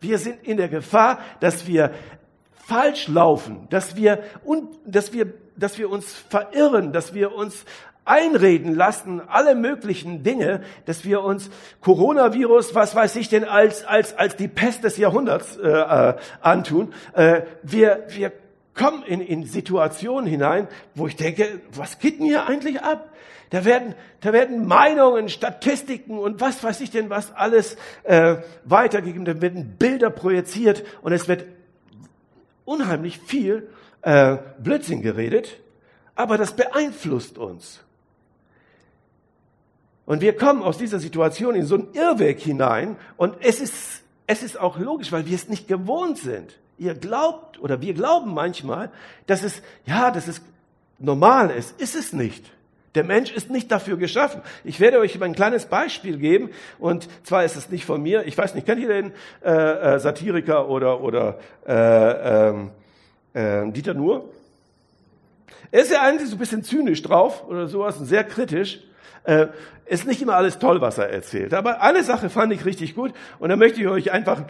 Wir 0.00 0.18
sind 0.18 0.42
in 0.42 0.56
der 0.56 0.68
Gefahr, 0.68 1.18
dass 1.40 1.66
wir 1.66 1.92
falsch 2.66 3.08
laufen, 3.08 3.66
dass 3.70 3.96
wir, 3.96 4.22
und, 4.44 4.68
dass 4.86 5.12
wir, 5.12 5.32
dass 5.56 5.78
wir 5.78 5.90
uns 5.90 6.12
verirren, 6.12 6.92
dass 6.92 7.14
wir 7.14 7.34
uns 7.34 7.64
einreden 8.04 8.74
lassen, 8.74 9.22
alle 9.28 9.54
möglichen 9.54 10.22
Dinge, 10.22 10.62
dass 10.84 11.04
wir 11.04 11.22
uns 11.22 11.50
Coronavirus, 11.80 12.74
was 12.74 12.94
weiß 12.94 13.16
ich 13.16 13.28
denn, 13.28 13.44
als, 13.44 13.84
als, 13.84 14.16
als 14.16 14.36
die 14.36 14.48
Pest 14.48 14.84
des 14.84 14.98
Jahrhunderts 14.98 15.56
äh, 15.56 15.68
äh, 15.68 16.14
antun. 16.42 16.92
Äh, 17.14 17.42
wir, 17.62 18.04
wir 18.08 18.32
komme 18.74 19.06
in, 19.06 19.20
in 19.20 19.44
Situationen 19.44 20.26
hinein, 20.28 20.68
wo 20.94 21.06
ich 21.06 21.16
denke, 21.16 21.60
was 21.72 21.98
geht 21.98 22.18
denn 22.18 22.26
hier 22.26 22.46
eigentlich 22.46 22.82
ab? 22.82 23.10
Da 23.50 23.64
werden, 23.64 23.94
da 24.20 24.32
werden 24.32 24.66
Meinungen, 24.66 25.28
Statistiken 25.28 26.18
und 26.18 26.40
was 26.40 26.64
weiß 26.64 26.80
ich 26.80 26.90
denn 26.90 27.10
was 27.10 27.32
alles 27.34 27.76
äh, 28.02 28.38
weitergegeben. 28.64 29.24
Da 29.24 29.40
werden 29.40 29.76
Bilder 29.78 30.10
projiziert 30.10 30.82
und 31.02 31.12
es 31.12 31.28
wird 31.28 31.44
unheimlich 32.64 33.20
viel 33.20 33.68
äh, 34.02 34.38
Blödsinn 34.58 35.02
geredet. 35.02 35.60
Aber 36.16 36.38
das 36.38 36.56
beeinflusst 36.56 37.38
uns. 37.38 37.80
Und 40.06 40.20
wir 40.20 40.36
kommen 40.36 40.62
aus 40.62 40.78
dieser 40.78 40.98
Situation 40.98 41.54
in 41.54 41.64
so 41.64 41.76
einen 41.76 41.88
Irrweg 41.92 42.40
hinein 42.40 42.96
und 43.16 43.36
es 43.40 43.60
ist, 43.60 44.02
es 44.26 44.42
ist 44.42 44.58
auch 44.58 44.78
logisch, 44.78 45.12
weil 45.12 45.26
wir 45.26 45.34
es 45.34 45.48
nicht 45.48 45.66
gewohnt 45.66 46.18
sind 46.18 46.58
ihr 46.78 46.94
glaubt 46.94 47.60
oder 47.60 47.80
wir 47.80 47.94
glauben 47.94 48.34
manchmal, 48.34 48.90
dass 49.26 49.42
es, 49.42 49.62
ja, 49.86 50.10
dass 50.10 50.28
es 50.28 50.40
normal 50.98 51.50
ist. 51.50 51.80
Ist 51.80 51.94
es 51.94 52.12
nicht. 52.12 52.44
Der 52.94 53.02
Mensch 53.02 53.32
ist 53.32 53.50
nicht 53.50 53.72
dafür 53.72 53.96
geschaffen. 53.96 54.40
Ich 54.62 54.78
werde 54.78 55.00
euch 55.00 55.20
ein 55.20 55.34
kleines 55.34 55.66
Beispiel 55.66 56.16
geben 56.16 56.50
und 56.78 57.08
zwar 57.24 57.44
ist 57.44 57.56
es 57.56 57.68
nicht 57.68 57.84
von 57.84 58.00
mir. 58.02 58.24
Ich 58.26 58.38
weiß 58.38 58.54
nicht, 58.54 58.66
kennt 58.66 58.80
ihr 58.80 58.88
den 58.88 59.12
äh, 59.44 59.50
äh, 59.50 59.98
Satiriker 59.98 60.68
oder 60.68 61.00
oder 61.00 61.38
äh, 61.66 62.48
ähm, 62.48 62.70
äh, 63.32 63.70
Dieter 63.72 63.94
Nuhr? 63.94 64.28
Er 65.72 65.80
ist 65.80 65.90
ja 65.90 66.02
eigentlich 66.02 66.28
so 66.28 66.36
ein 66.36 66.38
bisschen 66.38 66.62
zynisch 66.62 67.02
drauf 67.02 67.48
oder 67.48 67.66
sowas, 67.66 67.98
sehr 67.98 68.22
kritisch. 68.22 68.80
Äh, 69.24 69.48
ist 69.86 70.06
nicht 70.06 70.22
immer 70.22 70.36
alles 70.36 70.58
toll, 70.58 70.80
was 70.80 70.98
er 70.98 71.10
erzählt. 71.10 71.52
Aber 71.52 71.82
eine 71.82 72.04
Sache 72.04 72.30
fand 72.30 72.52
ich 72.52 72.64
richtig 72.64 72.94
gut 72.94 73.12
und 73.40 73.48
da 73.48 73.56
möchte 73.56 73.80
ich 73.80 73.88
euch 73.88 74.12
einfach 74.12 74.42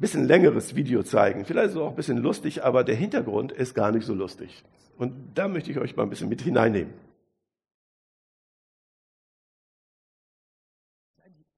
bisschen 0.00 0.26
längeres 0.26 0.74
Video 0.74 1.02
zeigen. 1.02 1.44
Vielleicht 1.44 1.68
ist 1.68 1.74
es 1.74 1.80
auch 1.80 1.90
ein 1.90 1.96
bisschen 1.96 2.18
lustig, 2.18 2.64
aber 2.64 2.84
der 2.84 2.96
Hintergrund 2.96 3.52
ist 3.52 3.74
gar 3.74 3.92
nicht 3.92 4.06
so 4.06 4.14
lustig. 4.14 4.64
Und 4.96 5.12
da 5.34 5.48
möchte 5.48 5.70
ich 5.70 5.78
euch 5.78 5.96
mal 5.96 6.02
ein 6.04 6.10
bisschen 6.10 6.28
mit 6.28 6.40
hineinnehmen. 6.42 6.92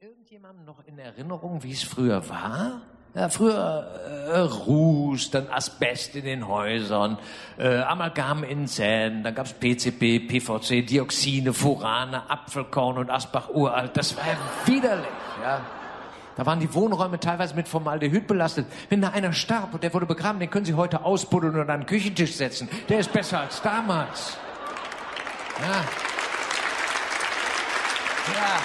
Irgendjemand 0.01 0.65
noch 0.65 0.87
in 0.87 0.99
Erinnerung, 0.99 1.63
wie 1.63 1.73
es 1.73 1.83
früher 1.83 2.29
war? 2.29 2.83
Ja, 3.15 3.29
früher 3.29 3.89
äh, 4.29 4.39
Ruß, 4.39 5.33
dann 5.33 5.49
Asbest 5.49 6.15
in 6.15 6.25
den 6.25 6.47
Häusern, 6.47 7.19
äh, 7.59 7.81
Amalgam 7.81 8.45
in 8.45 8.69
Zähnen, 8.69 9.25
dann 9.25 9.35
gab's 9.35 9.53
PCB, 9.53 10.29
PVC, 10.29 10.87
Dioxine, 10.87 11.53
Furane, 11.53 12.31
Apfelkorn 12.31 12.99
und 12.99 13.11
Asbach 13.11 13.51
uralt. 13.51 13.97
Das 13.97 14.17
war 14.17 14.25
ja 14.25 14.39
widerlich. 14.65 15.09
Ja. 15.43 15.61
Da 16.41 16.47
waren 16.47 16.59
die 16.59 16.73
Wohnräume 16.73 17.21
teilweise 17.21 17.55
mit 17.55 17.69
Formaldehyd 17.69 18.27
belastet. 18.27 18.65
Wenn 18.89 19.03
da 19.03 19.11
einer 19.11 19.35
starb 19.35 19.75
und 19.75 19.83
der 19.83 19.93
wurde 19.93 20.07
begraben, 20.07 20.41
den 20.41 20.49
können 20.49 20.65
Sie 20.65 20.73
heute 20.73 21.05
ausbuddeln 21.05 21.55
und 21.55 21.69
an 21.69 21.81
den 21.81 21.87
Küchentisch 21.87 22.35
setzen. 22.35 22.67
Der 22.89 23.01
ist 23.01 23.13
besser 23.13 23.41
als 23.41 23.61
damals. 23.61 24.39
Ja. 25.61 25.85
Ja. 28.33 28.57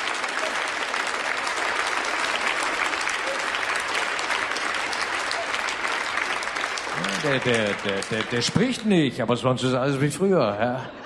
Der, 7.24 7.40
der, 7.40 7.74
der, 7.74 8.02
der, 8.10 8.24
der 8.24 8.42
spricht 8.42 8.86
nicht, 8.86 9.20
aber 9.20 9.36
sonst 9.36 9.64
ist 9.64 9.74
alles 9.74 10.00
wie 10.00 10.12
früher. 10.12 10.58
Ja. 10.62 11.05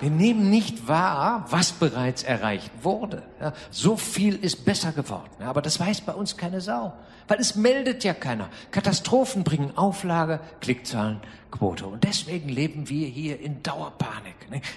Wir 0.00 0.10
nehmen 0.10 0.50
nicht 0.50 0.88
wahr, 0.88 1.46
was 1.50 1.72
bereits 1.72 2.22
erreicht 2.22 2.70
wurde. 2.82 3.22
Ja, 3.40 3.52
so 3.70 3.96
viel 3.96 4.36
ist 4.36 4.64
besser 4.64 4.92
geworden. 4.92 5.30
Aber 5.40 5.62
das 5.62 5.80
weiß 5.80 6.02
bei 6.02 6.12
uns 6.12 6.36
keine 6.36 6.60
Sau. 6.60 6.92
Weil 7.28 7.40
es 7.40 7.56
meldet 7.56 8.04
ja 8.04 8.14
keiner. 8.14 8.48
Katastrophen 8.70 9.42
bringen 9.42 9.76
Auflage, 9.76 10.40
Klickzahlen, 10.60 11.20
Quote. 11.50 11.86
Und 11.86 12.04
deswegen 12.04 12.48
leben 12.48 12.88
wir 12.88 13.08
hier 13.08 13.40
in 13.40 13.62
Dauerpanik. 13.62 14.34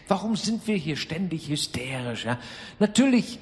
Warum 0.08 0.36
sind 0.36 0.66
wir 0.68 0.76
hier 0.76 0.96
ständig 0.96 1.50
hysterisch? 1.50 2.26
Ja? 2.26 2.38
Natürlich 2.80 3.40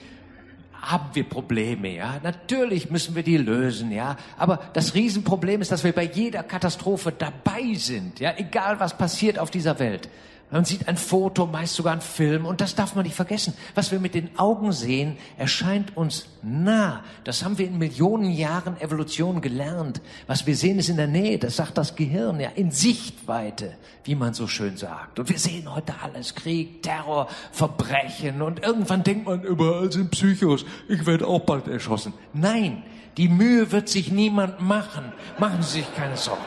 haben 0.82 1.10
wir 1.14 1.24
Probleme, 1.24 1.90
ja. 1.96 2.20
Natürlich 2.24 2.90
müssen 2.90 3.16
wir 3.16 3.24
die 3.24 3.38
lösen, 3.38 3.92
ja. 3.92 4.18
Aber 4.38 4.60
das 4.74 4.94
Riesenproblem 4.94 5.62
ist, 5.62 5.72
dass 5.72 5.84
wir 5.84 5.94
bei 5.94 6.04
jeder 6.04 6.44
Katastrophe 6.44 7.12
dabei 7.12 7.74
sind, 7.76 8.20
ja. 8.20 8.34
Egal 8.38 8.80
was 8.80 8.98
passiert 8.98 9.40
auf 9.40 9.52
dieser 9.52 9.80
Welt. 9.80 10.10
Man 10.50 10.64
sieht 10.64 10.88
ein 10.88 10.96
Foto, 10.96 11.46
meist 11.46 11.76
sogar 11.76 11.92
ein 11.92 12.00
Film, 12.00 12.46
und 12.46 12.62
das 12.62 12.74
darf 12.74 12.96
man 12.96 13.04
nicht 13.04 13.18
vergessen. 13.18 13.54
Was 13.76 13.92
wir 13.92 14.00
mit 14.00 14.14
den 14.14 14.40
Augen 14.40 14.72
sehen, 14.72 15.18
erscheint 15.38 15.98
uns 15.98 16.28
nah. 16.42 17.04
Das 17.26 17.44
haben 17.44 17.58
wir 17.58 17.68
in 17.68 17.78
Millionen 17.78 18.32
Jahren 18.32 18.80
Evolution 18.80 19.42
gelernt. 19.42 20.00
Was 20.26 20.48
wir 20.48 20.56
sehen, 20.56 20.80
ist 20.80 20.88
in 20.88 20.96
der 20.96 21.08
Nähe, 21.08 21.38
das 21.38 21.58
sagt 21.58 21.78
das 21.78 21.98
Gehirn, 21.98 22.40
ja, 22.40 22.50
in 22.56 22.72
Sichtweite, 22.72 23.76
wie 24.06 24.16
man 24.16 24.34
so 24.34 24.48
schön 24.48 24.78
sagt. 24.78 25.20
Und 25.20 25.28
wir 25.28 25.38
sehen 25.38 25.74
heute 25.76 25.96
alles, 26.02 26.34
Krieg, 26.34 26.82
Terror, 26.82 27.28
Verbrechen, 27.52 28.42
und 28.42 28.64
irgendwann 28.64 29.04
denkt 29.04 29.28
man, 29.28 29.44
überall 29.44 29.92
sind 29.92 30.12
Psychos, 30.12 30.64
ich 30.88 31.06
werde 31.06 31.28
auch 31.28 31.42
bald 31.42 31.68
erschossen. 31.68 32.14
Nein, 32.32 32.84
die 33.18 33.28
Mühe 33.28 33.70
wird 33.74 33.90
sich 33.90 34.14
niemand 34.14 34.62
machen. 34.62 35.12
Machen 35.40 35.62
Sie 35.62 35.80
sich 35.80 35.96
keine 35.96 36.16
Sorgen. 36.16 36.42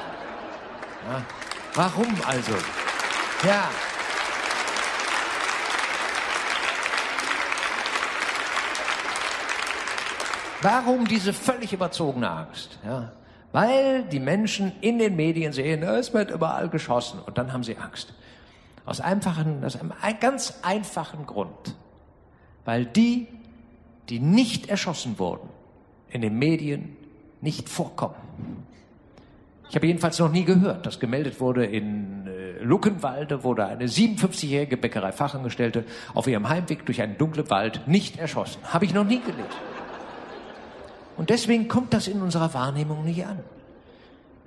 Ja. 1.07 1.23
Warum 1.75 2.15
also? 2.27 2.55
Ja. 3.45 3.69
Warum 10.63 11.07
diese 11.07 11.33
völlig 11.33 11.73
überzogene 11.73 12.31
Angst? 12.31 12.79
Ja, 12.85 13.13
weil 13.53 14.05
die 14.05 14.21
Menschen 14.21 14.73
in 14.81 14.99
den 14.99 15.17
Medien 15.17 15.53
sehen, 15.53 15.83
es 15.83 16.15
wird 16.15 16.31
überall 16.31 16.69
geschossen 16.69 17.21
und 17.21 17.37
dann 17.37 17.53
haben 17.53 17.65
sie 17.65 17.77
Angst. 17.77 18.15
Aus, 18.85 19.01
einfachen, 19.01 19.65
aus 19.65 19.77
einem 19.77 19.93
ganz 20.21 20.61
einfachen 20.63 21.27
Grund. 21.27 21.75
Weil 22.65 22.87
die, 22.87 23.27
die 24.09 24.21
nicht 24.21 24.69
erschossen 24.69 25.19
wurden, 25.19 25.49
in 26.11 26.21
den 26.21 26.39
Medien 26.39 26.97
nicht 27.41 27.69
vorkommen. 27.69 28.15
Ich 29.69 29.77
habe 29.77 29.87
jedenfalls 29.87 30.19
noch 30.19 30.31
nie 30.31 30.45
gehört, 30.45 30.87
dass 30.87 30.99
gemeldet 30.99 31.41
wurde, 31.41 31.65
in 31.65 32.27
äh, 32.27 32.63
Luckenwalde 32.63 33.45
wurde 33.45 33.67
eine 33.67 33.87
57-jährige 33.87 34.77
Bäckereifachangestellte 34.77 35.85
auf 36.13 36.27
ihrem 36.27 36.49
Heimweg 36.49 36.85
durch 36.87 37.01
einen 37.01 37.17
dunklen 37.17 37.49
Wald 37.51 37.87
nicht 37.87 38.19
erschossen. 38.19 38.61
Habe 38.65 38.85
ich 38.85 38.95
noch 38.95 39.05
nie 39.05 39.21
gelesen. 39.21 39.47
Und 41.21 41.29
deswegen 41.29 41.69
kommt 41.69 41.93
das 41.93 42.09
in 42.09 42.23
unserer 42.23 42.55
Wahrnehmung 42.55 43.05
nicht 43.05 43.27
an. 43.27 43.41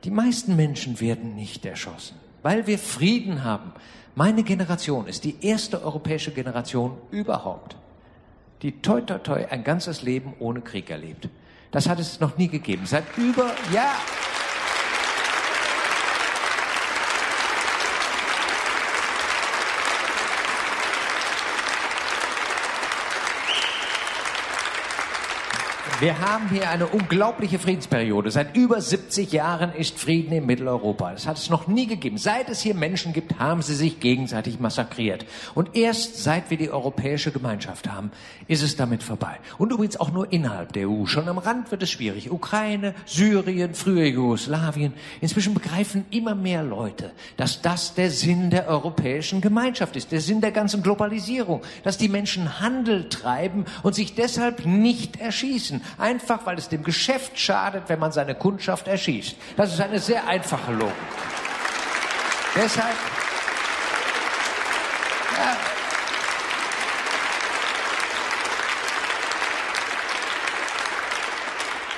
Die 0.05 0.09
meisten 0.09 0.55
Menschen 0.55 0.99
werden 0.99 1.35
nicht 1.35 1.63
erschossen, 1.67 2.17
weil 2.41 2.65
wir 2.65 2.79
Frieden 2.79 3.43
haben. 3.43 3.73
Meine 4.15 4.41
Generation 4.41 5.05
ist 5.05 5.23
die 5.23 5.35
erste 5.41 5.83
europäische 5.83 6.31
Generation 6.31 6.97
überhaupt, 7.11 7.75
die 8.63 8.81
toi 8.81 9.01
toi 9.01 9.19
toi 9.19 9.45
ein 9.51 9.63
ganzes 9.63 10.01
Leben 10.01 10.33
ohne 10.39 10.61
Krieg 10.61 10.89
erlebt. 10.89 11.29
Das 11.69 11.87
hat 11.87 11.99
es 11.99 12.19
noch 12.19 12.37
nie 12.39 12.47
gegeben. 12.47 12.87
Seit 12.87 13.03
über, 13.19 13.51
ja, 13.71 13.93
Wir 25.99 26.19
haben 26.19 26.49
hier 26.49 26.69
eine 26.69 26.87
unglaubliche 26.87 27.59
Friedensperiode. 27.59 28.31
Seit 28.31 28.57
über 28.57 28.81
70 28.81 29.31
Jahren 29.31 29.73
ist 29.73 29.99
Frieden 29.99 30.33
in 30.33 30.45
Mitteleuropa. 30.45 31.11
Das 31.11 31.27
hat 31.27 31.37
es 31.37 31.49
noch 31.49 31.67
nie 31.67 31.85
gegeben. 31.85 32.17
Seit 32.17 32.49
es 32.49 32.61
hier 32.61 32.73
Menschen 32.73 33.13
gibt, 33.13 33.39
haben 33.39 33.61
sie 33.61 33.75
sich 33.75 33.99
gegenseitig 33.99 34.59
massakriert. 34.59 35.25
Und 35.53 35.75
erst 35.75 36.21
seit 36.21 36.49
wir 36.49 36.57
die 36.57 36.71
europäische 36.71 37.31
Gemeinschaft 37.31 37.89
haben, 37.89 38.11
ist 38.47 38.63
es 38.63 38.75
damit 38.75 39.03
vorbei. 39.03 39.39
Und 39.57 39.71
übrigens 39.71 39.97
auch 39.97 40.11
nur 40.11 40.33
innerhalb 40.33 40.73
der 40.73 40.89
EU. 40.89 41.05
Schon 41.05 41.29
am 41.29 41.37
Rand 41.37 41.71
wird 41.71 41.83
es 41.83 41.91
schwierig. 41.91 42.31
Ukraine, 42.31 42.95
Syrien, 43.05 43.75
früher 43.75 44.07
Jugoslawien. 44.07 44.93
Inzwischen 45.21 45.53
begreifen 45.53 46.05
immer 46.09 46.35
mehr 46.35 46.63
Leute, 46.63 47.11
dass 47.37 47.61
das 47.61 47.93
der 47.93 48.09
Sinn 48.09 48.49
der 48.49 48.67
europäischen 48.67 49.41
Gemeinschaft 49.41 49.95
ist, 49.95 50.11
der 50.11 50.21
Sinn 50.21 50.41
der 50.41 50.51
ganzen 50.51 50.81
Globalisierung, 50.81 51.61
dass 51.83 51.97
die 51.97 52.09
Menschen 52.09 52.59
Handel 52.59 53.09
treiben 53.09 53.65
und 53.83 53.93
sich 53.93 54.15
deshalb 54.15 54.65
nicht 54.65 55.21
erschießen 55.21 55.82
einfach 55.97 56.45
weil 56.45 56.57
es 56.57 56.69
dem 56.69 56.83
Geschäft 56.83 57.39
schadet, 57.39 57.83
wenn 57.87 57.99
man 57.99 58.11
seine 58.11 58.35
Kundschaft 58.35 58.87
erschießt. 58.87 59.35
Das 59.57 59.73
ist 59.73 59.81
eine 59.81 59.99
sehr 59.99 60.27
einfache 60.27 60.71
Logik. 60.71 60.93
Deshalb, 62.55 62.95
ja, 65.37 65.72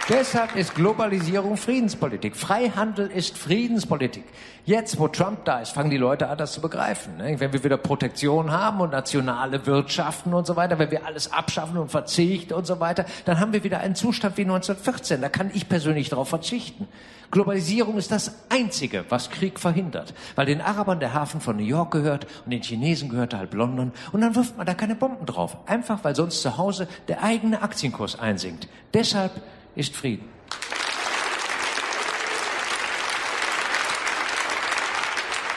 Deshalb 0.08 0.56
ist 0.56 0.76
Globalisierung 0.76 1.58
Friedenspolitik. 1.58 2.36
Freihandel 2.36 3.08
ist 3.08 3.40
Friedenspolitik. 3.40 4.24
Jetzt, 4.64 5.00
wo 5.00 5.08
Trump 5.08 5.46
da 5.46 5.62
ist, 5.62 5.72
fangen 5.72 5.90
die 5.90 5.98
Leute 5.98 6.30
an, 6.30 6.38
das 6.38 6.54
zu 6.54 6.62
begreifen. 6.62 7.18
Ne? 7.18 7.40
Wenn 7.40 7.52
wir 7.54 7.64
wieder 7.64 7.78
Protektion 7.78 8.52
haben 8.52 8.82
und 8.82 8.92
nationale 8.92 9.66
Wirtschaften 9.66 10.36
und 10.36 10.46
so 10.46 10.56
weiter, 10.56 10.78
wenn 10.78 10.92
wir 10.92 11.08
alles 11.08 11.34
abschaffen 11.34 11.78
und 11.78 11.90
verzichten 11.90 12.54
und 12.54 12.68
so 12.68 12.80
weiter, 12.80 13.06
dann 13.26 13.40
haben 13.40 13.52
wir 13.52 13.64
wieder 13.64 13.80
einen 13.80 13.96
Zustand 13.96 14.38
wie 14.38 14.44
1914. 14.44 15.22
Da 15.22 15.30
kann 15.30 15.50
ich 15.56 15.68
persönlich 15.68 16.10
darauf 16.10 16.30
verzichten. 16.30 16.88
Globalisierung 17.32 17.98
ist 17.98 18.12
das 18.12 18.46
Einzige, 18.50 19.06
was 19.10 19.32
Krieg 19.32 19.60
verhindert. 19.60 20.14
Weil 20.36 20.46
den 20.46 20.62
Arabern 20.62 21.00
der 21.00 21.16
Hafen 21.16 21.42
von 21.42 21.58
New 21.58 21.64
York 21.64 21.90
gehört 21.90 22.28
und 22.46 22.52
den 22.52 22.62
Chinesen 22.62 23.10
gehört 23.10 23.34
halb 23.34 23.56
London. 23.56 23.92
Und 24.12 24.22
dann 24.22 24.36
wirft 24.36 24.56
man 24.56 24.68
da 24.68 24.76
keine 24.76 24.94
Bomben 24.94 25.26
drauf. 25.26 25.58
Einfach, 25.66 26.04
weil 26.04 26.16
sonst 26.16 26.44
zu 26.44 26.60
Hause 26.60 26.88
der 27.08 27.24
eigene 27.24 27.64
Aktienkurs 27.64 28.20
einsinkt. 28.20 28.68
Deshalb 28.94 29.32
ist 29.76 29.96
Frieden. 29.96 30.28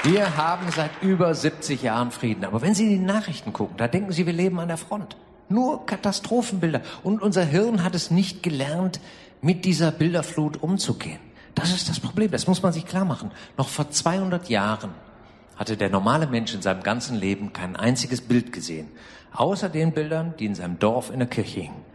Wir 0.05 0.37
haben 0.37 0.71
seit 0.71 0.91
über 1.03 1.35
70 1.35 1.83
Jahren 1.83 2.11
Frieden. 2.13 2.45
Aber 2.45 2.63
wenn 2.63 2.73
Sie 2.73 2.85
in 2.85 3.01
die 3.01 3.05
Nachrichten 3.05 3.53
gucken, 3.53 3.77
da 3.77 3.89
denken 3.89 4.13
Sie, 4.13 4.27
wir 4.27 4.33
leben 4.33 4.59
an 4.61 4.69
der 4.69 4.77
Front. 4.77 5.17
Nur 5.49 5.87
Katastrophenbilder. 5.87 6.83
Und 7.03 7.21
unser 7.21 7.45
Hirn 7.45 7.83
hat 7.83 7.95
es 7.95 8.11
nicht 8.11 8.43
gelernt, 8.43 9.01
mit 9.43 9.65
dieser 9.65 9.91
Bilderflut 9.91 10.63
umzugehen. 10.63 11.21
Das 11.55 11.75
ist 11.75 11.89
das 11.89 12.01
Problem. 12.01 12.31
Das 12.31 12.47
muss 12.47 12.63
man 12.63 12.73
sich 12.73 12.87
klar 12.87 13.05
machen. 13.05 13.33
Noch 13.57 13.69
vor 13.69 13.91
200 13.91 14.49
Jahren 14.49 14.91
hatte 15.57 15.77
der 15.77 15.91
normale 15.91 16.27
Mensch 16.29 16.55
in 16.55 16.63
seinem 16.63 16.83
ganzen 16.83 17.17
Leben 17.17 17.53
kein 17.53 17.75
einziges 17.75 18.21
Bild 18.21 18.53
gesehen. 18.53 18.89
Außer 19.33 19.69
den 19.69 19.93
Bildern, 19.93 20.35
die 20.39 20.47
in 20.47 20.55
seinem 20.55 20.79
Dorf 20.79 21.11
in 21.11 21.19
der 21.19 21.29
Kirche 21.29 21.61
hingen. 21.61 21.88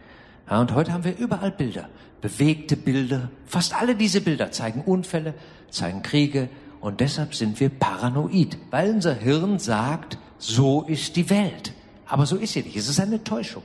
Ja, 0.48 0.60
und 0.60 0.74
heute 0.74 0.92
haben 0.92 1.04
wir 1.04 1.16
überall 1.16 1.50
Bilder, 1.50 1.88
bewegte 2.20 2.76
Bilder. 2.76 3.30
Fast 3.46 3.74
alle 3.74 3.94
diese 3.94 4.20
Bilder 4.20 4.50
zeigen 4.50 4.82
Unfälle, 4.82 5.34
zeigen 5.70 6.02
Kriege 6.02 6.48
und 6.80 7.00
deshalb 7.00 7.34
sind 7.34 7.60
wir 7.60 7.70
paranoid, 7.70 8.58
weil 8.70 8.90
unser 8.90 9.14
Hirn 9.14 9.58
sagt, 9.58 10.18
so 10.36 10.82
ist 10.82 11.16
die 11.16 11.30
Welt. 11.30 11.72
Aber 12.06 12.26
so 12.26 12.36
ist 12.36 12.52
sie 12.52 12.62
nicht. 12.62 12.76
Es 12.76 12.88
ist 12.88 13.00
eine 13.00 13.24
Täuschung, 13.24 13.62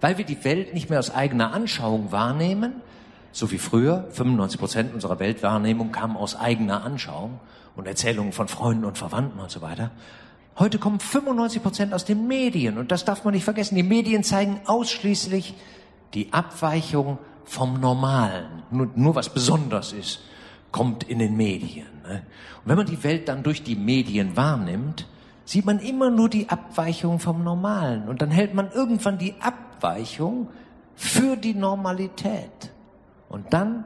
weil 0.00 0.16
wir 0.16 0.24
die 0.24 0.42
Welt 0.44 0.72
nicht 0.72 0.88
mehr 0.88 0.98
aus 0.98 1.14
eigener 1.14 1.52
Anschauung 1.52 2.12
wahrnehmen, 2.12 2.80
so 3.30 3.50
wie 3.50 3.58
früher. 3.58 4.08
95 4.12 4.58
Prozent 4.58 4.94
unserer 4.94 5.18
Weltwahrnehmung 5.18 5.92
kam 5.92 6.16
aus 6.16 6.34
eigener 6.34 6.82
Anschauung 6.82 7.40
und 7.76 7.86
Erzählungen 7.86 8.32
von 8.32 8.48
Freunden 8.48 8.86
und 8.86 8.96
Verwandten 8.96 9.38
und 9.38 9.50
so 9.50 9.60
weiter. 9.60 9.90
Heute 10.58 10.78
kommen 10.78 10.98
95 10.98 11.62
Prozent 11.62 11.92
aus 11.92 12.06
den 12.06 12.26
Medien 12.26 12.78
und 12.78 12.90
das 12.90 13.04
darf 13.04 13.24
man 13.24 13.34
nicht 13.34 13.44
vergessen. 13.44 13.74
Die 13.74 13.82
Medien 13.82 14.24
zeigen 14.24 14.60
ausschließlich 14.64 15.54
die 16.14 16.32
Abweichung 16.32 17.18
vom 17.44 17.80
Normalen, 17.80 18.62
nur, 18.70 18.88
nur 18.94 19.14
was 19.14 19.28
besonders 19.28 19.92
ist, 19.92 20.20
kommt 20.70 21.04
in 21.04 21.18
den 21.18 21.36
Medien. 21.36 21.86
Ne? 22.02 22.22
Und 22.62 22.68
wenn 22.68 22.76
man 22.76 22.86
die 22.86 23.02
Welt 23.04 23.28
dann 23.28 23.42
durch 23.42 23.62
die 23.62 23.76
Medien 23.76 24.36
wahrnimmt, 24.36 25.06
sieht 25.44 25.66
man 25.66 25.80
immer 25.80 26.10
nur 26.10 26.28
die 26.28 26.48
Abweichung 26.48 27.18
vom 27.18 27.44
Normalen. 27.44 28.08
Und 28.08 28.22
dann 28.22 28.30
hält 28.30 28.54
man 28.54 28.70
irgendwann 28.70 29.18
die 29.18 29.34
Abweichung 29.40 30.48
für 30.94 31.36
die 31.36 31.54
Normalität. 31.54 32.70
Und 33.28 33.52
dann 33.52 33.84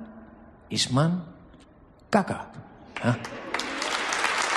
ist 0.68 0.92
man 0.92 1.22
gaga. 2.10 2.46
Ja? 3.02 3.16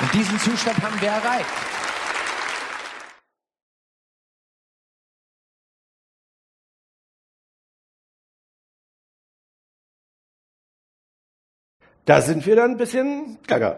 Und 0.02 0.14
diesen 0.14 0.38
Zustand 0.40 0.82
haben 0.82 1.00
wir 1.02 1.10
erreicht. 1.10 1.69
Da 12.10 12.22
sind 12.22 12.44
wir 12.48 12.56
dann 12.56 12.72
ein 12.72 12.78
bisschen 12.78 13.38
gaga. 13.46 13.78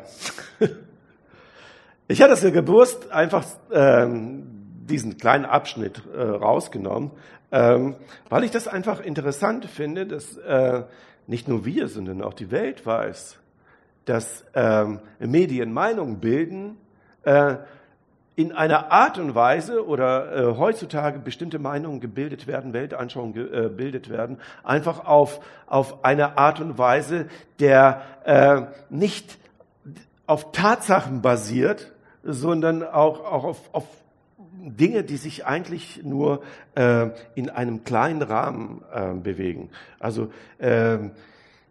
Ich 2.08 2.22
hatte 2.22 2.32
es 2.32 2.42
ja 2.42 2.50
gewusst, 2.50 3.12
einfach 3.12 3.46
ähm, 3.74 4.44
diesen 4.86 5.18
kleinen 5.18 5.44
Abschnitt 5.44 6.02
äh, 6.16 6.22
rausgenommen, 6.22 7.12
ähm, 7.52 7.96
weil 8.30 8.46
ich 8.46 8.52
das 8.52 8.70
einfach 8.70 9.02
interessant 9.02 9.66
finde, 9.66 10.06
dass 10.08 10.38
äh, 10.38 10.84
nicht 11.28 11.50
nur 11.50 11.66
wir, 11.66 11.90
sondern 11.90 12.22
auch 12.22 12.34
die 12.34 12.52
Welt 12.52 12.86
weiß, 12.86 13.38
dass 14.06 14.46
ähm, 14.54 15.02
Medien 15.20 15.74
Meinungen 15.74 16.22
bilden, 16.22 16.78
äh, 17.24 17.58
in 18.36 18.52
einer 18.54 18.92
Art 18.92 19.18
und 19.18 19.36
Weise 19.36 19.86
oder 19.86 20.36
äh, 20.36 20.58
heutzutage 20.58 21.20
bestimmte 21.20 21.60
Meinungen 21.60 22.00
gebildet 22.00 22.48
werden, 22.48 22.74
Weltanschauungen 22.74 23.34
gebildet 23.34 24.08
äh, 24.08 24.12
werden, 24.12 24.38
einfach 24.64 25.06
auf, 25.06 25.42
auf 25.68 26.04
eine 26.06 26.38
Art 26.38 26.62
und 26.62 26.78
Weise, 26.78 27.28
der 27.60 28.02
äh, 28.24 28.62
nicht 28.90 29.38
auf 30.28 30.52
Tatsachen 30.54 31.22
basiert, 31.22 31.92
sondern 32.24 32.84
auch, 32.84 33.20
auch 33.26 33.44
auf, 33.44 33.70
auf 33.74 33.88
Dinge, 34.54 35.04
die 35.04 35.18
sich 35.18 35.46
eigentlich 35.46 36.04
nur 36.04 36.42
äh, 36.76 37.10
in 37.36 37.50
einem 37.50 37.84
kleinen 37.84 38.22
Rahmen 38.22 38.82
äh, 38.94 39.14
bewegen. 39.14 39.72
Also 40.00 40.32
äh, 40.60 41.00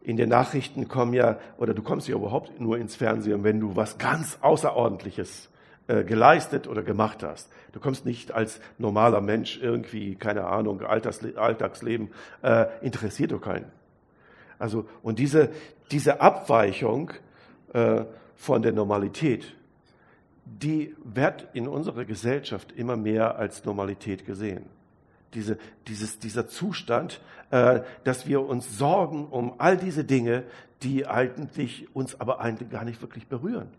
in 0.03 0.17
den 0.17 0.29
Nachrichten 0.29 0.89
kommen 0.89 1.15
ja, 1.15 1.39
oder 1.57 1.73
du 1.73 1.83
kommst 1.83 2.09
ja 2.09 2.17
überhaupt 2.17 2.61
nur 2.61 2.79
ins 2.79 2.97
Fernsehen, 2.97 3.45
wenn 3.45 3.61
du 3.61 3.77
was 3.77 3.99
ganz 3.99 4.39
Außerordentliches 4.41 5.51
äh, 5.91 6.05
geleistet 6.05 6.69
oder 6.69 6.85
gemacht 6.85 7.25
hast. 7.25 7.49
Du 7.73 7.81
kommst 7.81 8.07
nicht 8.07 8.31
als 8.31 8.61
normaler 8.79 9.21
Mensch 9.21 9.59
irgendwie, 9.61 10.15
keine 10.15 10.45
Ahnung, 10.45 10.83
Alltagsle 10.83 11.37
Alltagsleben, 11.37 12.11
äh, 12.43 12.67
interessiert 12.81 13.33
doch 13.33 13.41
keinen. 13.41 13.67
Also, 14.61 14.87
und 15.03 15.19
diese, 15.19 15.51
diese 15.91 16.21
Abweichung 16.21 17.11
äh, 17.73 18.05
von 18.37 18.63
der 18.63 18.71
Normalität, 18.73 19.57
die 20.45 20.95
wird 21.03 21.49
in 21.55 21.67
unserer 21.67 22.05
Gesellschaft 22.05 22.71
immer 22.71 22.97
mehr 22.97 23.37
als 23.37 23.65
Normalität 23.65 24.25
gesehen. 24.25 24.67
Diese, 25.35 25.59
dieses, 25.89 26.21
dieser 26.21 26.47
Zustand, 26.47 27.21
äh, 27.51 27.81
dass 28.05 28.29
wir 28.29 28.43
uns 28.43 28.79
sorgen 28.79 29.27
um 29.27 29.55
all 29.59 29.77
diese 29.77 30.05
Dinge, 30.05 30.45
die 30.85 31.09
eigentlich 31.09 31.89
uns 31.97 32.21
aber 32.21 32.39
eigentlich 32.39 32.71
gar 32.71 32.85
nicht 32.85 33.03
wirklich 33.03 33.27
berühren. 33.27 33.71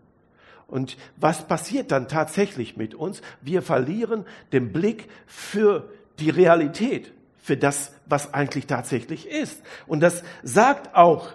Und 0.72 0.96
was 1.18 1.46
passiert 1.46 1.92
dann 1.92 2.08
tatsächlich 2.08 2.78
mit 2.78 2.94
uns? 2.94 3.20
Wir 3.42 3.60
verlieren 3.60 4.24
den 4.52 4.72
Blick 4.72 5.06
für 5.26 5.90
die 6.18 6.30
Realität, 6.30 7.12
für 7.36 7.58
das, 7.58 7.92
was 8.06 8.32
eigentlich 8.32 8.66
tatsächlich 8.66 9.28
ist. 9.28 9.62
Und 9.86 10.00
das 10.00 10.24
sagt 10.42 10.96
auch 10.96 11.28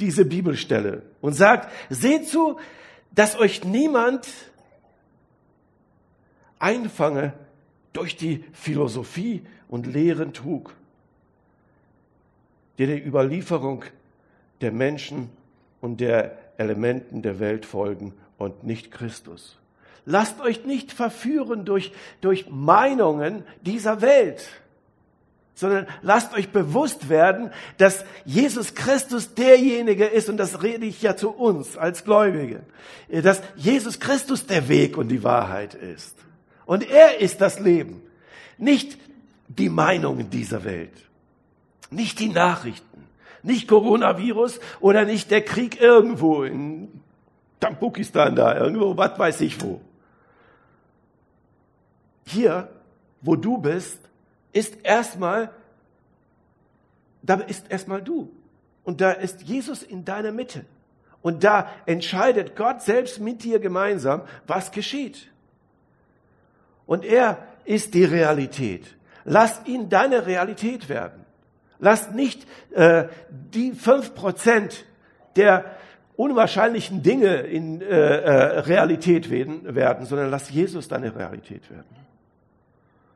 diese 0.00 0.24
Bibelstelle 0.24 1.02
und 1.20 1.34
sagt, 1.34 1.70
seht 1.88 2.26
zu, 2.26 2.58
dass 3.12 3.38
euch 3.38 3.62
niemand 3.62 4.26
einfange 6.58 7.32
durch 7.92 8.16
die 8.16 8.44
Philosophie 8.52 9.46
und 9.68 9.86
Lehren 9.86 10.32
trug, 10.32 10.74
die 12.78 12.86
der 12.86 13.06
Überlieferung 13.06 13.84
der 14.60 14.72
Menschen 14.72 15.30
und 15.80 16.00
der 16.00 16.36
Elementen 16.56 17.22
der 17.22 17.38
Welt 17.38 17.64
folgen 17.64 18.14
und 18.40 18.64
nicht 18.64 18.90
Christus. 18.90 19.58
Lasst 20.06 20.40
euch 20.40 20.64
nicht 20.64 20.92
verführen 20.92 21.66
durch, 21.66 21.92
durch 22.22 22.46
Meinungen 22.48 23.44
dieser 23.60 24.00
Welt, 24.00 24.48
sondern 25.54 25.86
lasst 26.00 26.32
euch 26.32 26.48
bewusst 26.48 27.10
werden, 27.10 27.52
dass 27.76 28.06
Jesus 28.24 28.74
Christus 28.74 29.34
derjenige 29.34 30.06
ist, 30.06 30.30
und 30.30 30.38
das 30.38 30.62
rede 30.62 30.86
ich 30.86 31.02
ja 31.02 31.16
zu 31.16 31.28
uns 31.28 31.76
als 31.76 32.02
Gläubige, 32.04 32.62
dass 33.10 33.42
Jesus 33.56 34.00
Christus 34.00 34.46
der 34.46 34.68
Weg 34.68 34.96
und 34.96 35.08
die 35.08 35.22
Wahrheit 35.22 35.74
ist. 35.74 36.16
Und 36.64 36.88
er 36.90 37.20
ist 37.20 37.42
das 37.42 37.60
Leben. 37.60 38.00
Nicht 38.56 38.96
die 39.48 39.68
Meinungen 39.68 40.30
dieser 40.30 40.64
Welt. 40.64 40.94
Nicht 41.90 42.18
die 42.20 42.30
Nachrichten. 42.30 43.04
Nicht 43.42 43.68
Coronavirus 43.68 44.60
oder 44.80 45.04
nicht 45.04 45.30
der 45.30 45.44
Krieg 45.44 45.78
irgendwo 45.78 46.42
in 46.42 47.02
Tampukistan 47.60 48.34
da, 48.34 48.56
irgendwo, 48.56 48.96
was 48.96 49.18
weiß 49.18 49.40
ich 49.42 49.60
wo. 49.62 49.80
Hier, 52.24 52.68
wo 53.20 53.36
du 53.36 53.58
bist, 53.58 53.98
ist 54.52 54.78
erstmal, 54.82 55.50
da 57.22 57.34
ist 57.34 57.70
erstmal 57.70 58.02
du. 58.02 58.30
Und 58.82 59.00
da 59.00 59.12
ist 59.12 59.42
Jesus 59.42 59.82
in 59.82 60.04
deiner 60.04 60.32
Mitte. 60.32 60.64
Und 61.22 61.44
da 61.44 61.70
entscheidet 61.86 62.56
Gott 62.56 62.82
selbst 62.82 63.20
mit 63.20 63.44
dir 63.44 63.60
gemeinsam, 63.60 64.22
was 64.46 64.72
geschieht. 64.72 65.30
Und 66.86 67.04
er 67.04 67.46
ist 67.64 67.94
die 67.94 68.04
Realität. 68.04 68.96
Lass 69.24 69.60
ihn 69.66 69.90
deine 69.90 70.26
Realität 70.26 70.88
werden. 70.88 71.24
Lass 71.78 72.10
nicht 72.10 72.46
äh, 72.72 73.08
die 73.30 73.72
fünf 73.72 74.14
Prozent 74.14 74.84
der 75.36 75.76
unwahrscheinlichen 76.20 77.02
Dinge 77.02 77.36
in 77.38 77.80
äh, 77.80 77.86
äh, 77.86 78.58
Realität 78.60 79.30
werden, 79.30 79.74
werden, 79.74 80.04
sondern 80.04 80.30
lass 80.30 80.50
Jesus 80.50 80.86
deine 80.88 81.16
Realität 81.16 81.70
werden. 81.70 81.86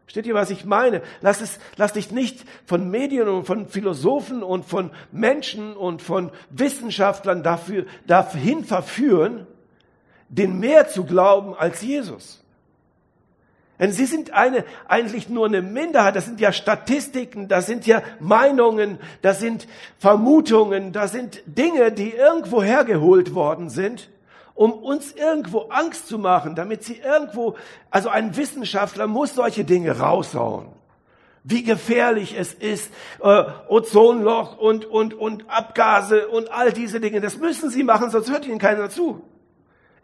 Versteht 0.05 0.27
ihr, 0.27 0.35
was 0.35 0.51
ich 0.51 0.65
meine? 0.65 1.03
Lass, 1.21 1.41
es, 1.41 1.59
lass 1.77 1.95
dich 1.95 2.13
nicht 2.13 2.45
von 2.67 2.91
Medien 2.91 3.29
und 3.29 3.47
von 3.47 3.69
Philosophen 3.69 4.43
und 4.43 4.65
von 4.65 4.91
Menschen 5.13 5.77
und 5.77 6.03
von 6.03 6.31
Wissenschaftlern 6.51 7.43
dafür, 7.43 7.87
dahin 8.07 8.65
verführen, 8.65 9.47
den 10.29 10.59
mehr 10.59 10.89
zu 10.89 11.05
glauben 11.05 11.55
als 11.55 11.83
Jesus. 11.83 12.44
Denn 13.79 13.91
sie 13.91 14.07
sind 14.07 14.33
eine, 14.33 14.65
eigentlich 14.87 15.29
nur 15.29 15.47
eine 15.47 15.61
Minderheit. 15.61 16.15
Das 16.15 16.27
sind 16.27 16.41
ja 16.41 16.53
Statistiken, 16.53 17.49
das 17.49 17.67
sind 17.67 17.87
ja 17.87 18.03
Meinungen, 18.21 18.99
das 19.21 19.41
sind 19.41 19.67
Vermutungen, 19.99 20.93
das 20.93 21.13
sind 21.13 21.43
Dinge, 21.47 21.91
die 21.91 22.11
irgendwo 22.11 22.63
hergeholt 22.63 23.35
worden 23.35 23.71
sind, 23.71 24.11
um 24.55 24.73
uns 24.73 25.13
irgendwo 25.13 25.63
Angst 25.71 26.07
zu 26.07 26.19
machen, 26.19 26.55
damit 26.55 26.85
sie 26.85 26.99
irgendwo, 26.99 27.57
also 27.91 28.09
ein 28.09 28.37
Wissenschaftler 28.37 29.09
muss 29.09 29.35
solche 29.35 29.65
Dinge 29.65 29.99
raushauen. 29.99 30.69
Wie 31.43 31.65
gefährlich 31.65 32.37
es 32.39 32.55
ist, 32.55 32.91
äh, 33.21 33.45
Ozonloch 33.69 34.57
und, 34.57 34.87
und, 34.87 35.15
und 35.15 35.51
Abgase 35.51 36.29
und 36.29 36.51
all 36.51 36.73
diese 36.73 37.01
Dinge. 37.01 37.21
Das 37.21 37.37
müssen 37.39 37.69
sie 37.71 37.83
machen, 37.83 38.11
sonst 38.11 38.31
hört 38.31 38.47
ihnen 38.47 38.61
keiner 38.61 38.89
zu. 38.89 39.23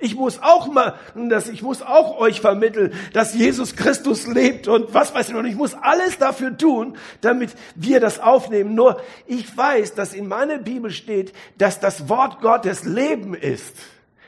Ich 0.01 0.17
muss 0.17 0.43
auch 0.43 0.67
mal, 0.69 0.95
dass 1.15 1.49
ich 1.49 1.63
muss 1.63 1.83
auch 1.83 2.19
euch 2.19 2.41
vermitteln, 2.41 2.93
dass 3.13 3.35
Jesus 3.35 3.77
Christus 3.77 4.27
lebt 4.27 4.67
und 4.67 4.95
was 4.95 5.15
weiß 5.15 5.29
ich 5.29 5.35
noch. 5.35 5.45
Ich 5.45 5.57
muss 5.57 5.75
alles 5.75 6.17
dafür 6.17 6.57
tun, 6.57 6.97
damit 7.21 7.51
wir 7.75 8.01
das 8.01 8.19
aufnehmen. 8.19 8.75
Nur 8.75 9.01
ich 9.27 9.55
weiß, 9.55 9.95
dass 9.95 10.15
in 10.15 10.27
meiner 10.27 10.59
Bibel 10.59 10.91
steht, 10.91 11.35
dass 11.59 11.81
das 11.81 12.09
Wort 12.09 12.41
Gottes 12.41 12.85
Leben 12.85 13.35
ist. 13.35 13.77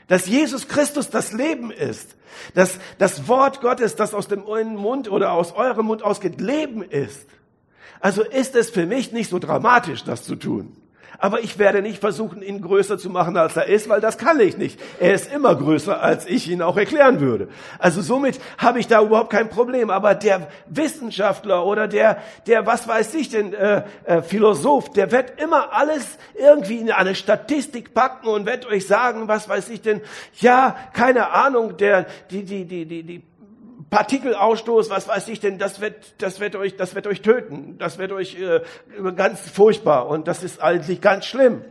Dass 0.07 0.27
Jesus 0.27 0.67
Christus 0.67 1.09
das 1.09 1.33
Leben 1.33 1.71
ist. 1.71 2.15
Dass 2.53 2.77
das 2.99 3.27
Wort 3.27 3.61
Gottes, 3.61 3.95
das 3.95 4.13
aus 4.13 4.27
dem 4.27 4.43
Mund 4.75 5.09
oder 5.09 5.31
aus 5.31 5.53
eurem 5.53 5.87
Mund 5.87 6.03
ausgeht, 6.03 6.39
Leben 6.39 6.83
ist. 6.83 7.25
Also 7.99 8.21
ist 8.21 8.55
es 8.55 8.69
für 8.69 8.85
mich 8.85 9.11
nicht 9.11 9.29
so 9.29 9.39
dramatisch, 9.39 10.03
das 10.03 10.23
zu 10.23 10.35
tun. 10.35 10.75
Aber 11.19 11.41
ich 11.41 11.59
werde 11.59 11.81
nicht 11.81 11.99
versuchen, 11.99 12.41
ihn 12.41 12.61
größer 12.61 12.97
zu 12.97 13.09
machen, 13.09 13.37
als 13.37 13.55
er 13.55 13.67
ist, 13.67 13.89
weil 13.89 14.01
das 14.01 14.17
kann 14.17 14.39
ich 14.39 14.57
nicht. 14.57 14.79
Er 14.99 15.13
ist 15.13 15.31
immer 15.31 15.55
größer, 15.55 16.01
als 16.01 16.25
ich 16.25 16.49
ihn 16.49 16.61
auch 16.61 16.77
erklären 16.77 17.19
würde. 17.19 17.47
Also 17.79 18.01
somit 18.01 18.39
habe 18.57 18.79
ich 18.79 18.87
da 18.87 19.01
überhaupt 19.01 19.29
kein 19.29 19.49
Problem. 19.49 19.89
Aber 19.89 20.15
der 20.15 20.47
Wissenschaftler 20.67 21.65
oder 21.65 21.87
der, 21.87 22.17
der 22.47 22.65
was 22.65 22.87
weiß 22.87 23.13
ich 23.15 23.29
denn, 23.29 23.53
äh, 23.53 23.83
äh, 24.05 24.21
Philosoph, 24.21 24.91
der 24.91 25.11
wird 25.11 25.39
immer 25.41 25.73
alles 25.73 26.17
irgendwie 26.35 26.77
in 26.77 26.91
eine 26.91 27.15
Statistik 27.15 27.93
packen 27.93 28.27
und 28.27 28.45
wird 28.45 28.65
euch 28.65 28.87
sagen, 28.87 29.27
was 29.27 29.47
weiß 29.47 29.69
ich 29.69 29.81
denn, 29.81 30.01
ja, 30.39 30.75
keine 30.93 31.31
Ahnung, 31.31 31.77
der, 31.77 32.05
die, 32.31 32.43
die, 32.43 32.65
die, 32.65 32.85
die, 32.85 33.03
die 33.03 33.23
Partikelausstoß, 33.93 34.89
was 34.89 35.07
weiß 35.07 35.27
ich 35.27 35.39
denn, 35.39 35.59
das 35.59 35.79
wird, 35.79 36.19
das 36.19 36.39
wird 36.39 36.55
euch, 36.55 36.75
das 36.75 36.95
wird 36.95 37.05
euch 37.05 37.21
töten, 37.21 37.77
das 37.77 37.99
wird 37.99 38.11
euch 38.11 38.35
äh, 38.41 38.61
ganz 39.15 39.39
furchtbar 39.39 40.07
und 40.07 40.27
das 40.27 40.41
ist 40.41 40.63
eigentlich 40.63 40.99
ganz 40.99 41.27
schlimm. 41.27 41.63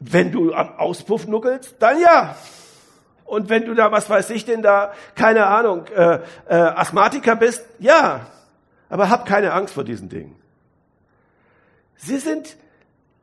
Wenn 0.00 0.32
du 0.32 0.52
am 0.52 0.76
Auspuff 0.76 1.28
nuckelst, 1.28 1.76
dann 1.78 2.00
ja. 2.00 2.34
Und 3.24 3.48
wenn 3.48 3.64
du 3.64 3.74
da, 3.74 3.92
was 3.92 4.10
weiß 4.10 4.30
ich 4.30 4.44
denn, 4.44 4.60
da, 4.60 4.92
keine 5.14 5.46
Ahnung, 5.46 5.86
äh, 5.94 6.18
äh, 6.48 6.54
Asthmatiker 6.56 7.36
bist, 7.36 7.64
ja. 7.78 8.26
Aber 8.88 9.08
hab 9.08 9.24
keine 9.24 9.52
Angst 9.52 9.74
vor 9.74 9.84
diesen 9.84 10.08
Dingen. 10.08 10.34
Sie 11.94 12.18
sind, 12.18 12.56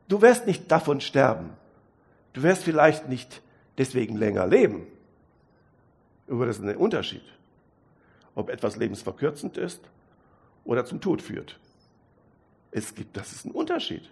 du 0.08 0.22
wirst 0.22 0.46
nicht 0.46 0.72
davon 0.72 1.02
sterben. 1.02 1.50
Du 2.32 2.42
wirst 2.42 2.64
vielleicht 2.64 3.06
nicht 3.06 3.42
deswegen 3.76 4.16
länger 4.16 4.46
leben. 4.46 4.86
Aber 6.28 6.46
das 6.46 6.58
ist 6.58 6.64
ein 6.64 6.76
Unterschied, 6.76 7.22
ob 8.34 8.48
etwas 8.48 8.76
lebensverkürzend 8.76 9.56
ist 9.56 9.80
oder 10.64 10.84
zum 10.84 11.00
Tod 11.00 11.22
führt. 11.22 11.58
Es 12.70 12.94
gibt, 12.94 13.16
das 13.16 13.32
ist 13.32 13.44
ein 13.44 13.50
Unterschied. 13.50 14.08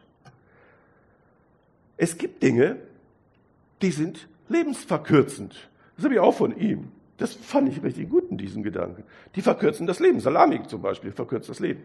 Es 1.96 2.16
gibt 2.18 2.42
Dinge, 2.42 2.76
die 3.82 3.90
sind 3.90 4.28
lebensverkürzend. 4.48 5.68
Das 5.96 6.04
habe 6.04 6.14
ich 6.14 6.20
auch 6.20 6.34
von 6.34 6.56
ihm. 6.56 6.92
Das 7.18 7.34
fand 7.34 7.68
ich 7.68 7.82
richtig 7.82 8.08
gut 8.08 8.30
in 8.30 8.38
diesem 8.38 8.62
Gedanken. 8.62 9.04
Die 9.34 9.42
verkürzen 9.42 9.86
das 9.86 10.00
Leben. 10.00 10.20
Salami 10.20 10.66
zum 10.66 10.80
Beispiel 10.80 11.12
verkürzt 11.12 11.48
das 11.50 11.60
Leben. 11.60 11.82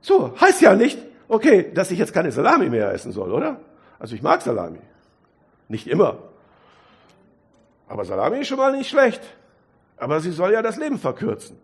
So, 0.00 0.38
heißt 0.38 0.60
ja 0.60 0.74
nicht, 0.74 0.98
okay, 1.28 1.70
dass 1.72 1.90
ich 1.90 1.98
jetzt 1.98 2.12
keine 2.12 2.30
Salami 2.32 2.68
mehr 2.68 2.92
essen 2.92 3.12
soll, 3.12 3.32
oder? 3.32 3.60
Also 3.98 4.14
ich 4.14 4.22
mag 4.22 4.42
Salami. 4.42 4.80
Nicht 5.68 5.86
immer. 5.86 6.27
Aber 7.88 8.04
Salami 8.04 8.40
ist 8.40 8.48
schon 8.48 8.58
mal 8.58 8.72
nicht 8.72 8.90
schlecht. 8.90 9.22
Aber 9.96 10.20
sie 10.20 10.30
soll 10.30 10.52
ja 10.52 10.62
das 10.62 10.76
Leben 10.76 10.98
verkürzen. 10.98 11.58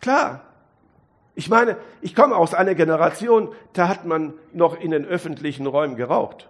Klar. 0.00 0.42
Ich 1.34 1.48
meine, 1.48 1.76
ich 2.00 2.14
komme 2.14 2.36
aus 2.36 2.54
einer 2.54 2.74
Generation, 2.74 3.54
da 3.72 3.88
hat 3.88 4.04
man 4.04 4.34
noch 4.52 4.78
in 4.78 4.90
den 4.90 5.06
öffentlichen 5.06 5.66
Räumen 5.66 5.96
geraucht. 5.96 6.48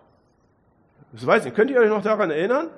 Das 1.12 1.26
weiß 1.26 1.46
ich. 1.46 1.54
Könnt 1.54 1.70
ihr 1.70 1.80
euch 1.80 1.88
noch 1.88 2.02
daran 2.02 2.30
erinnern? 2.30 2.68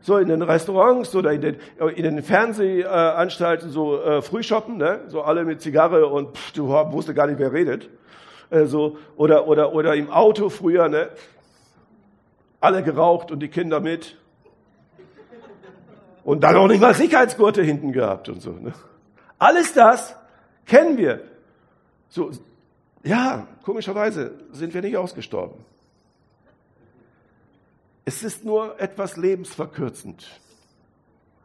So 0.00 0.18
in 0.18 0.28
den 0.28 0.42
Restaurants 0.42 1.14
oder 1.14 1.32
in 1.32 1.40
den, 1.40 1.56
in 1.94 2.02
den 2.02 2.22
Fernsehanstalten 2.22 3.70
so 3.70 4.00
äh, 4.00 4.22
Frühshoppen, 4.22 4.76
ne? 4.76 5.00
so 5.08 5.22
alle 5.22 5.44
mit 5.44 5.62
Zigarre 5.62 6.06
und 6.06 6.36
pff, 6.36 6.52
du 6.52 6.68
wusste 6.68 7.14
gar 7.14 7.26
nicht, 7.26 7.38
wer 7.38 7.52
redet. 7.52 7.88
Äh, 8.50 8.66
so, 8.66 8.98
oder, 9.16 9.48
oder, 9.48 9.72
oder 9.72 9.94
im 9.94 10.10
Auto 10.10 10.48
früher, 10.48 10.88
ne? 10.88 11.08
alle 12.60 12.82
geraucht 12.82 13.30
und 13.30 13.40
die 13.40 13.48
Kinder 13.48 13.80
mit. 13.80 14.16
Und 16.26 16.40
dann 16.40 16.56
auch 16.56 16.66
nicht 16.66 16.80
mal 16.80 16.92
Sicherheitsgurte 16.92 17.62
hinten 17.62 17.92
gehabt 17.92 18.28
und 18.28 18.42
so. 18.42 18.50
Ne? 18.50 18.74
Alles 19.38 19.72
das 19.74 20.16
kennen 20.64 20.98
wir. 20.98 21.20
So, 22.08 22.32
ja, 23.04 23.46
komischerweise 23.62 24.32
sind 24.50 24.74
wir 24.74 24.82
nicht 24.82 24.96
ausgestorben. 24.96 25.64
Es 28.04 28.24
ist 28.24 28.44
nur 28.44 28.80
etwas 28.80 29.16
lebensverkürzend. 29.16 30.26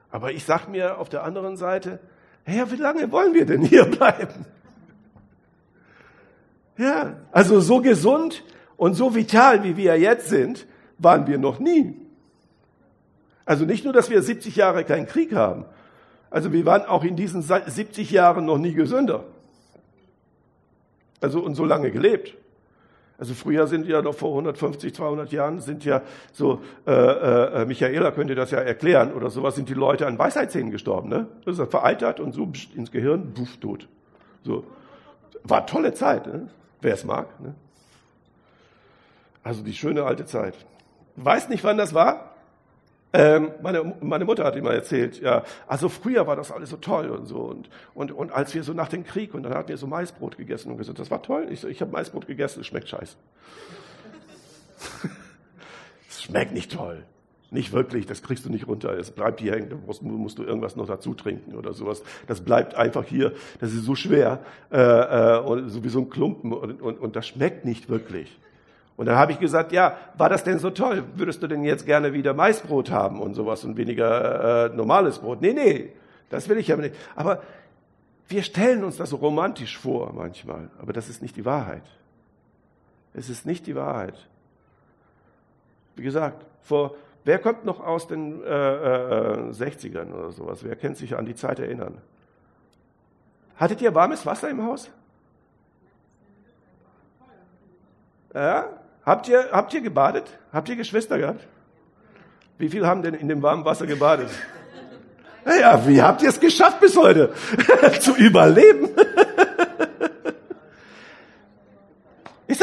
Aber 0.10 0.32
ich 0.32 0.46
sage 0.46 0.72
mir 0.72 0.98
auf 0.98 1.10
der 1.10 1.26
anderen 1.26 1.58
Seite, 1.58 2.00
ja, 2.48 2.72
wie 2.72 2.78
lange 2.78 3.12
wollen 3.12 3.36
wir 3.36 3.46
denn 3.46 3.62
hier 3.62 3.86
bleiben? 3.98 4.48
Ja, 6.80 7.17
also 7.32 7.60
so 7.60 7.82
gesund 7.82 8.44
und 8.78 8.96
so 8.96 9.13
vital, 9.13 9.63
wie 9.63 9.78
wir 9.78 10.00
jetzt 10.00 10.30
sind, 10.30 10.65
waren 10.98 11.28
wir 11.28 11.38
noch 11.38 11.60
nie. 11.60 12.01
Also 13.52 13.66
nicht 13.66 13.84
nur, 13.84 13.92
dass 13.92 14.10
wir 14.10 14.22
70 14.22 14.56
Jahre 14.56 14.86
keinen 14.86 15.08
Krieg 15.08 15.36
haben. 15.36 15.66
Also 16.30 16.54
wir 16.54 16.66
waren 16.66 16.86
auch 16.86 17.04
in 17.04 17.18
diesen 17.18 17.42
70 17.42 18.10
Jahren 18.10 18.46
noch 18.46 18.58
nie 18.58 18.74
gesünder. 18.74 19.26
Also 21.20 21.42
und 21.42 21.56
so 21.56 21.66
lange 21.66 21.92
gelebt. 21.92 22.38
Also 23.18 23.34
früher 23.34 23.68
sind 23.68 23.88
ja 23.88 24.02
noch 24.02 24.16
vor 24.16 24.30
150, 24.30 24.96
200 24.96 25.34
Jahren 25.34 25.60
sind 25.60 25.84
ja 25.84 26.02
so, 26.32 26.62
äh, 26.88 26.94
äh, 26.94 27.66
Michaela 27.66 28.12
könnte 28.12 28.36
das 28.36 28.52
ja 28.52 28.60
erklären 28.60 29.12
oder 29.12 29.30
sowas, 29.30 29.56
sind 29.56 29.68
die 29.68 29.74
Leute 29.74 30.08
an 30.08 30.18
Weisheitszähnen 30.18 30.72
gestorben. 30.72 31.10
Ne? 31.10 31.28
Das 31.44 31.60
ist 31.60 31.70
veraltert 31.70 32.22
und 32.22 32.32
so 32.32 32.50
ins 32.74 32.90
Gehirn, 32.90 33.34
buff, 33.34 33.58
tot. 33.58 33.90
So. 34.46 34.64
War 35.44 35.68
tolle 35.68 35.94
Zeit, 35.94 36.26
ne? 36.26 36.48
wer 36.80 36.94
es 36.94 37.04
mag. 37.04 37.28
Ne? 37.42 37.54
Also 39.44 39.62
die 39.62 39.74
schöne 39.74 40.04
alte 40.04 40.24
Zeit. 40.24 40.54
Weiß 41.18 41.50
nicht, 41.50 41.66
wann 41.66 41.78
das 41.78 41.94
war? 41.94 42.31
Ähm, 43.13 43.52
meine, 43.62 43.95
meine 44.02 44.24
Mutter 44.24 44.45
hat 44.45 44.56
immer 44.56 44.71
erzählt, 44.74 45.19
ja, 45.19 45.43
also 45.67 45.89
früher 45.89 46.28
war 46.28 46.38
das 46.38 46.52
alles 46.52 46.69
so 46.69 46.78
toll 46.78 47.10
und 47.10 47.26
so. 47.26 47.39
Und, 47.39 47.69
und, 47.93 48.12
und 48.12 48.32
als 48.32 48.54
wir 48.54 48.63
so 48.63 48.74
nach 48.74 48.88
dem 48.88 49.04
Krieg, 49.04 49.34
und 49.34 49.43
dann 49.43 49.54
hatten 49.54 49.69
wir 49.69 49.78
so 49.78 49.88
Maisbrot 49.88 50.38
gegessen 50.38 50.71
und 50.71 50.78
gesagt, 50.78 51.00
das 51.00 51.12
war 51.12 51.21
toll. 51.21 51.47
Ich 51.50 51.60
so, 51.60 51.67
ich 51.67 51.82
habe 51.82 51.91
Maisbrot 51.91 52.26
gegessen, 52.28 52.62
es 52.62 52.67
schmeckt 52.67 52.88
scheiße. 52.88 53.17
es 56.10 56.24
schmeckt 56.24 56.54
nicht 56.54 56.71
toll. 56.71 57.04
Nicht 57.54 57.74
wirklich, 57.74 58.06
das 58.06 58.24
kriegst 58.24 58.45
du 58.45 58.50
nicht 58.50 58.67
runter. 58.67 58.97
Es 58.97 59.12
bleibt 59.12 59.41
hier 59.41 59.52
hängen, 59.52 59.69
da 59.69 59.76
musst, 59.76 60.02
musst, 60.02 60.39
du 60.39 60.43
irgendwas 60.43 60.78
noch 60.78 60.88
dazu 60.88 61.13
trinken 61.13 61.56
oder 61.56 61.74
sowas. 61.74 62.02
Das 62.28 62.39
bleibt 62.39 62.76
einfach 62.76 63.04
hier, 63.04 63.34
das 63.60 63.74
ist 63.74 63.84
so 63.84 63.93
schwer, 63.93 64.39
äh, 64.71 64.78
äh, 64.80 65.67
so 65.67 65.84
wie 65.84 65.89
so 65.89 66.00
ein 66.00 66.10
Klumpen 66.10 66.54
und, 66.54 66.82
und, 66.82 66.97
und 66.97 67.15
das 67.17 67.28
schmeckt 67.28 67.65
nicht 67.65 67.89
wirklich. 67.89 68.39
Und 68.98 69.06
dann 69.08 69.16
habe 69.16 69.32
ich 69.32 69.40
gesagt, 69.40 69.72
ja, 69.72 69.98
war 70.18 70.30
das 70.30 70.44
denn 70.44 70.60
so 70.60 70.70
toll? 70.70 71.04
Würdest 71.16 71.42
du 71.42 71.48
denn 71.48 71.64
jetzt 71.64 71.86
gerne 71.86 72.14
wieder 72.14 72.34
Maisbrot 72.34 72.92
haben 72.92 73.20
und 73.20 73.34
sowas 73.34 73.64
und 73.64 73.78
weniger 73.78 74.66
äh, 74.72 74.76
normales 74.76 75.20
Brot? 75.20 75.42
Nee, 75.42 75.54
nee, 75.54 75.94
das 76.30 76.50
will 76.50 76.58
ich 76.58 76.72
aber 76.72 76.84
nicht. 76.84 76.96
Aber 77.16 77.42
wir 78.28 78.44
stellen 78.44 78.84
uns 78.84 78.98
das 78.98 79.10
so 79.10 79.18
romantisch 79.18 79.78
vor 79.78 80.14
manchmal, 80.14 80.70
aber 80.80 80.94
das 80.94 81.10
ist 81.10 81.22
nicht 81.22 81.36
die 81.36 81.46
Wahrheit. 81.46 81.84
Es 83.14 83.30
ist 83.30 83.46
nicht 83.46 83.68
die 83.68 83.76
Wahrheit. 83.76 84.16
Wie 85.96 86.04
gesagt, 86.04 86.46
vor, 86.62 86.96
wer 87.26 87.40
kommt 87.40 87.66
noch 87.66 87.80
aus 87.80 88.08
den 88.08 88.42
äh, 88.44 88.48
äh, 88.48 89.52
60ern 89.52 90.14
oder 90.14 90.32
sowas? 90.32 90.64
Wer 90.64 90.76
kennt 90.76 90.98
sich 90.98 91.18
an 91.18 91.26
die 91.26 91.36
Zeit 91.36 91.60
erinnern? 91.60 91.98
Hattet 93.58 93.82
ihr 93.82 93.94
warmes 93.94 94.26
Wasser 94.26 94.50
im 94.50 94.64
Haus? 94.64 94.90
Ja? 98.34 98.81
Habt 99.06 99.28
ihr, 99.28 99.50
habt 99.52 99.74
ihr 99.74 99.82
gebadet? 99.82 100.26
Habt 100.54 100.70
ihr 100.70 100.76
Geschwister 100.76 101.18
gehabt? 101.18 101.48
Wie 102.58 102.70
viele 102.70 102.86
haben 102.86 103.02
denn 103.02 103.16
in 103.16 103.28
dem 103.28 103.42
warmen 103.42 103.66
Wasser 103.66 103.88
gebadet? 103.88 104.30
Ja, 105.44 105.88
wie 105.88 106.00
habt 106.00 106.22
ihr 106.22 106.30
es 106.30 106.40
geschafft 106.40 106.80
bis 106.82 106.96
heute? 106.96 107.34
Zu 108.00 108.16
überleben? 108.16 108.91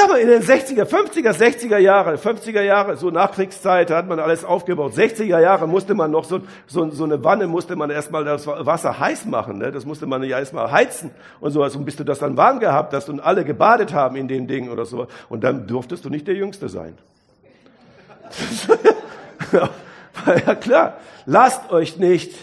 Mal, 0.09 0.21
in 0.21 0.29
den 0.29 0.42
60er, 0.42 0.85
50er, 0.85 1.33
60er 1.33 1.77
Jahre, 1.77 2.14
50er 2.14 2.62
Jahre, 2.62 2.97
so 2.97 3.11
Nachkriegszeit, 3.11 3.90
da 3.90 3.97
hat 3.99 4.09
man 4.09 4.18
alles 4.18 4.42
aufgebaut. 4.44 4.94
60er 4.94 5.38
Jahre 5.38 5.68
musste 5.68 5.94
man 5.94 6.11
noch 6.11 6.25
so, 6.25 6.40
so, 6.66 6.90
so 6.90 7.05
eine 7.05 7.23
Wanne, 7.25 7.47
musste 7.47 7.77
man 7.77 7.90
erstmal 7.90 8.25
das 8.25 8.47
Wasser 8.47 8.99
heiß 8.99 9.27
machen, 9.27 9.59
ne? 9.59 9.71
das 9.71 9.85
musste 9.85 10.07
man 10.07 10.23
ja 10.23 10.38
erstmal 10.38 10.73
heizen 10.73 11.11
und 11.40 11.53
sowas. 11.53 11.77
Und 11.77 11.85
bis 11.85 11.97
du 11.97 12.05
das 12.05 12.21
dann 12.21 12.38
warm 12.38 12.59
gehabt 12.59 12.94
hast 12.94 13.11
und 13.11 13.21
alle 13.21 13.44
gebadet 13.44 13.92
haben 13.92 14.16
in 14.16 14.29
dem 14.29 14.47
Ding 14.47 14.71
oder 14.71 14.87
so. 14.87 15.09
Und 15.29 15.44
dann 15.44 15.66
durftest 15.66 16.07
du 16.07 16.09
nicht 16.11 16.27
der 16.27 16.35
Jüngste 16.35 16.71
sein. 16.71 16.97
ja 20.47 20.55
klar, 20.55 20.97
lasst 21.27 21.71
euch 21.71 21.99
nicht, 21.99 22.35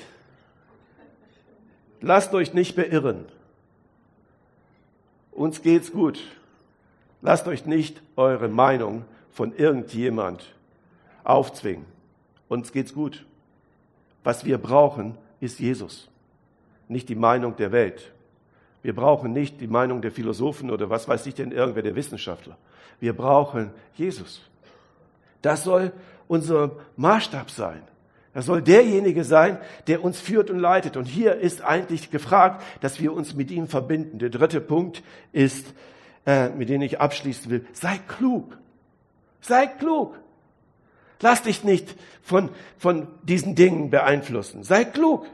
lasst 1.99 2.33
euch 2.33 2.53
nicht 2.53 2.75
beirren. 2.75 3.25
Uns 5.31 5.63
geht's 5.63 5.91
gut. 5.91 6.19
Lasst 7.25 7.47
euch 7.47 7.65
nicht 7.65 8.03
eure 8.17 8.47
Meinung 8.49 9.03
von 9.31 9.51
irgendjemand 9.55 10.53
aufzwingen. 11.23 11.87
Uns 12.49 12.71
geht's 12.71 12.93
gut. 12.93 13.25
Was 14.23 14.45
wir 14.45 14.59
brauchen, 14.59 15.17
ist 15.39 15.59
Jesus, 15.59 16.07
nicht 16.87 17.09
die 17.09 17.15
Meinung 17.15 17.55
der 17.55 17.71
Welt. 17.71 18.11
Wir 18.83 18.93
brauchen 18.93 19.33
nicht 19.33 19.59
die 19.59 19.65
Meinung 19.65 20.03
der 20.03 20.11
Philosophen 20.11 20.69
oder 20.69 20.91
was 20.91 21.07
weiß 21.07 21.25
ich 21.25 21.33
denn, 21.33 21.51
irgendwer 21.51 21.81
der 21.81 21.95
Wissenschaftler. 21.95 22.57
Wir 22.99 23.13
brauchen 23.13 23.71
Jesus. 23.95 24.41
Das 25.41 25.63
soll 25.63 25.93
unser 26.27 26.73
Maßstab 26.95 27.49
sein. 27.49 27.81
Das 28.35 28.45
soll 28.45 28.61
derjenige 28.61 29.23
sein, 29.23 29.57
der 29.87 30.03
uns 30.03 30.19
führt 30.19 30.51
und 30.51 30.59
leitet. 30.59 30.95
Und 30.95 31.05
hier 31.05 31.37
ist 31.37 31.63
eigentlich 31.63 32.11
gefragt, 32.11 32.61
dass 32.81 32.99
wir 32.99 33.13
uns 33.13 33.33
mit 33.33 33.49
ihm 33.49 33.67
verbinden. 33.67 34.19
Der 34.19 34.29
dritte 34.29 34.61
Punkt 34.61 35.01
ist, 35.31 35.73
äh, 36.25 36.49
mit 36.49 36.69
denen 36.69 36.83
ich 36.83 36.99
abschließen 36.99 37.49
will. 37.51 37.65
Sei 37.73 37.99
klug. 38.07 38.57
Sei 39.41 39.67
klug. 39.67 40.17
Lass 41.21 41.43
dich 41.43 41.63
nicht 41.63 41.95
von, 42.21 42.49
von 42.77 43.07
diesen 43.23 43.55
Dingen 43.55 43.89
beeinflussen. 43.89 44.63
Sei 44.63 44.85
klug. 44.85 45.27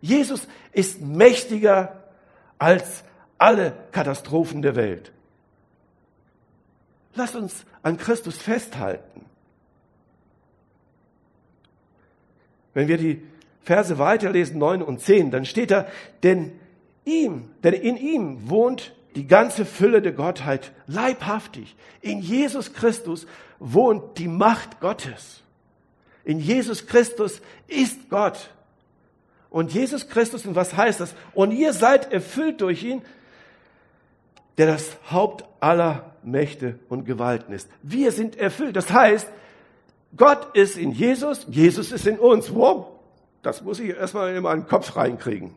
Jesus 0.00 0.46
ist 0.72 1.00
mächtiger 1.00 2.04
als 2.58 3.04
alle 3.38 3.74
Katastrophen 3.92 4.62
der 4.62 4.76
Welt. 4.76 5.12
Lass 7.14 7.34
uns 7.34 7.64
an 7.82 7.96
Christus 7.96 8.36
festhalten. 8.36 9.24
Wenn 12.72 12.88
wir 12.88 12.98
die 12.98 13.22
Verse 13.62 13.98
weiterlesen, 13.98 14.58
9 14.58 14.82
und 14.82 15.00
10, 15.00 15.30
dann 15.30 15.44
steht 15.44 15.70
da, 15.70 15.86
denn 16.22 16.52
ihm, 17.04 17.50
denn 17.62 17.74
in 17.74 17.96
ihm 17.96 18.48
wohnt 18.48 18.94
die 19.14 19.26
ganze 19.26 19.64
Fülle 19.64 20.02
der 20.02 20.12
Gottheit 20.12 20.72
leibhaftig. 20.86 21.76
In 22.00 22.20
Jesus 22.20 22.72
Christus 22.72 23.26
wohnt 23.58 24.18
die 24.18 24.28
Macht 24.28 24.80
Gottes. 24.80 25.42
In 26.24 26.38
Jesus 26.38 26.86
Christus 26.86 27.40
ist 27.66 28.08
Gott. 28.08 28.50
Und 29.50 29.72
Jesus 29.72 30.08
Christus, 30.08 30.46
und 30.46 30.54
was 30.54 30.76
heißt 30.76 31.00
das? 31.00 31.14
Und 31.34 31.52
ihr 31.52 31.72
seid 31.72 32.12
erfüllt 32.12 32.60
durch 32.60 32.84
ihn, 32.84 33.02
der 34.58 34.66
das 34.66 34.96
Haupt 35.10 35.44
aller 35.58 36.14
Mächte 36.22 36.78
und 36.88 37.04
Gewalten 37.04 37.52
ist. 37.52 37.68
Wir 37.82 38.12
sind 38.12 38.36
erfüllt. 38.36 38.76
Das 38.76 38.92
heißt, 38.92 39.28
Gott 40.16 40.54
ist 40.54 40.76
in 40.76 40.92
Jesus, 40.92 41.46
Jesus 41.48 41.92
ist 41.92 42.06
in 42.06 42.18
uns. 42.18 42.54
Wow, 42.54 42.86
das 43.42 43.62
muss 43.62 43.80
ich 43.80 43.90
erstmal 43.90 44.34
in 44.34 44.42
meinen 44.42 44.66
Kopf 44.66 44.96
reinkriegen. 44.96 45.54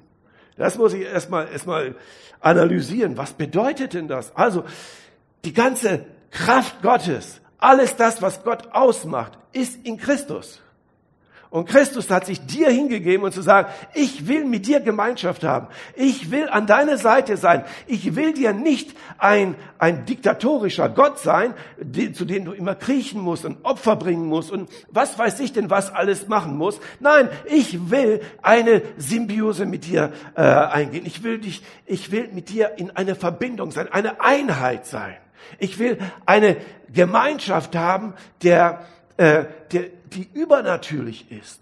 Das 0.58 0.78
muss 0.78 0.94
ich 0.94 1.04
erstmal, 1.04 1.48
erstmal 1.52 1.96
analysieren. 2.40 3.18
Was 3.18 3.34
bedeutet 3.34 3.94
denn 3.94 4.08
das? 4.08 4.36
Also, 4.36 4.64
die 5.46 5.54
ganze 5.54 6.06
Kraft 6.32 6.82
Gottes, 6.82 7.42
alles 7.58 7.96
das, 7.96 8.22
was 8.22 8.44
Gott 8.44 8.70
ausmacht, 8.72 9.38
ist 9.52 9.86
in 9.86 9.98
Christus. 9.98 10.62
Und 11.54 11.70
Christus 11.70 12.10
hat 12.10 12.26
sich 12.26 12.44
dir 12.48 12.72
hingegeben 12.72 13.24
und 13.24 13.32
zu 13.32 13.44
sagen, 13.44 13.70
ich 13.94 14.28
will 14.28 14.44
mit 14.44 14.66
dir 14.66 14.80
Gemeinschaft 14.80 15.44
haben. 15.44 15.68
Ich 15.94 16.32
will 16.32 16.50
an 16.50 16.66
deiner 16.66 16.98
Seite 16.98 17.38
sein. 17.38 17.64
Ich 17.86 18.16
will 18.16 18.34
dir 18.34 18.54
nicht 18.54 18.98
ein, 19.20 19.54
ein 19.78 20.04
diktatorischer 20.08 20.90
Gott 20.90 21.20
sein, 21.20 21.54
die, 21.80 22.12
zu 22.12 22.26
dem 22.26 22.46
du 22.46 22.54
immer 22.54 22.74
kriechen 22.74 23.22
musst 23.22 23.46
und 23.46 23.64
Opfer 23.66 23.98
bringen 23.98 24.26
musst 24.26 24.50
und 24.50 24.68
was 24.90 25.20
weiß 25.20 25.42
ich 25.42 25.54
denn, 25.54 25.70
was 25.70 25.94
alles 25.94 26.28
machen 26.28 26.58
musst. 26.58 26.82
Nein, 27.00 27.30
ich 27.46 27.92
will 27.92 28.22
eine 28.42 28.82
Symbiose 28.98 29.68
mit 29.68 29.86
dir 29.86 30.12
äh, 30.36 30.42
eingehen. 30.42 31.06
Ich 31.06 31.22
will 31.22 31.38
dich, 31.38 31.62
ich 31.86 32.12
will 32.12 32.30
mit 32.34 32.50
dir 32.50 32.80
in 32.80 32.90
eine 32.90 33.14
Verbindung 33.14 33.70
sein, 33.70 33.92
eine 33.92 34.22
Einheit 34.22 34.88
sein. 34.88 35.18
Ich 35.60 35.78
will 35.78 36.00
eine 36.26 36.58
Gemeinschaft 36.92 37.76
haben, 37.76 38.16
der, 38.42 38.86
äh, 39.18 39.46
der, 39.72 39.90
die 40.06 40.28
übernatürlich 40.34 41.32
ist. 41.32 41.62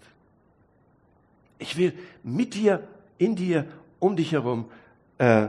Ich 1.58 1.76
will 1.76 1.92
mit 2.22 2.54
dir, 2.54 2.86
in 3.18 3.36
dir, 3.36 3.66
um 3.98 4.16
dich 4.16 4.32
herum 4.32 4.70
äh, 5.18 5.48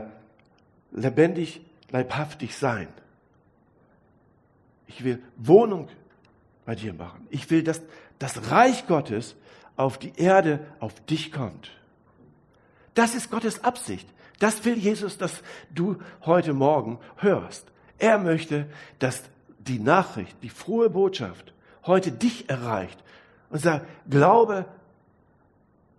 lebendig, 0.92 1.60
leibhaftig 1.90 2.56
sein. 2.56 2.88
Ich 4.86 5.02
will 5.02 5.22
Wohnung 5.36 5.88
bei 6.64 6.74
dir 6.74 6.92
machen. 6.92 7.26
Ich 7.30 7.50
will, 7.50 7.62
dass 7.62 7.82
das 8.18 8.50
Reich 8.50 8.86
Gottes 8.86 9.34
auf 9.76 9.98
die 9.98 10.12
Erde, 10.16 10.60
auf 10.78 11.00
dich 11.06 11.32
kommt. 11.32 11.70
Das 12.94 13.14
ist 13.14 13.30
Gottes 13.30 13.64
Absicht. 13.64 14.08
Das 14.38 14.64
will 14.64 14.78
Jesus, 14.78 15.18
dass 15.18 15.42
du 15.74 15.96
heute 16.24 16.52
Morgen 16.52 16.98
hörst. 17.16 17.66
Er 17.98 18.18
möchte, 18.18 18.66
dass 18.98 19.24
die 19.58 19.78
Nachricht, 19.78 20.36
die 20.42 20.50
frohe 20.50 20.90
Botschaft 20.90 21.53
heute 21.86 22.12
dich 22.12 22.48
erreicht 22.48 22.98
und 23.50 23.60
sagt, 23.60 23.86
glaube 24.08 24.66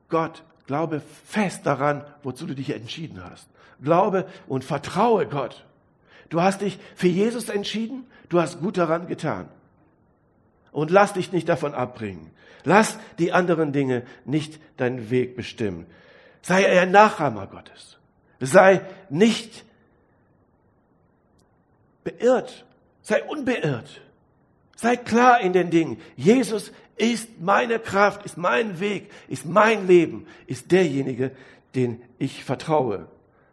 Gott, 0.09 0.43
glaube 0.67 1.01
fest 1.25 1.65
daran, 1.65 2.03
wozu 2.23 2.45
du 2.45 2.55
dich 2.55 2.71
entschieden 2.71 3.23
hast. 3.23 3.47
Glaube 3.81 4.27
und 4.47 4.63
vertraue 4.63 5.27
Gott. 5.27 5.65
Du 6.29 6.41
hast 6.41 6.61
dich 6.61 6.79
für 6.95 7.07
Jesus 7.07 7.49
entschieden, 7.49 8.05
du 8.29 8.39
hast 8.39 8.59
gut 8.59 8.77
daran 8.77 9.07
getan. 9.07 9.47
Und 10.71 10.91
lass 10.91 11.13
dich 11.13 11.31
nicht 11.31 11.47
davon 11.47 11.73
abbringen. 11.73 12.31
Lass 12.63 12.97
die 13.19 13.31
anderen 13.31 13.71
Dinge 13.71 14.03
nicht 14.25 14.59
deinen 14.77 15.09
Weg 15.09 15.35
bestimmen. 15.35 15.85
Sei 16.41 16.79
ein 16.81 16.91
Nachahmer 16.91 17.47
Gottes. 17.47 17.97
Sei 18.39 18.81
nicht 19.09 19.63
beirrt. 22.03 22.65
Sei 23.01 23.23
unbeirrt. 23.23 24.01
Sei 24.75 24.97
klar 24.97 25.39
in 25.39 25.53
den 25.53 25.69
Dingen. 25.69 25.97
Jesus 26.15 26.71
ist 26.97 27.41
meine 27.41 27.79
Kraft, 27.79 28.25
ist 28.25 28.37
mein 28.37 28.79
Weg, 28.79 29.09
ist 29.27 29.45
mein 29.45 29.87
Leben, 29.87 30.27
ist 30.47 30.71
derjenige, 30.71 31.31
den 31.75 32.01
ich 32.19 32.43
vertraue. 32.43 33.07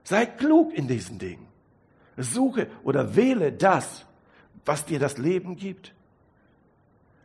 Sei 0.04 0.26
klug 0.26 0.72
in 0.74 0.88
diesen 0.88 1.18
Dingen. 1.18 1.46
Suche 2.16 2.66
oder 2.85 3.16
wähle 3.16 3.52
das, 3.52 4.04
was 4.64 4.85
dir 4.85 4.98
das 4.98 5.18
Leben 5.18 5.56
gibt. 5.56 5.94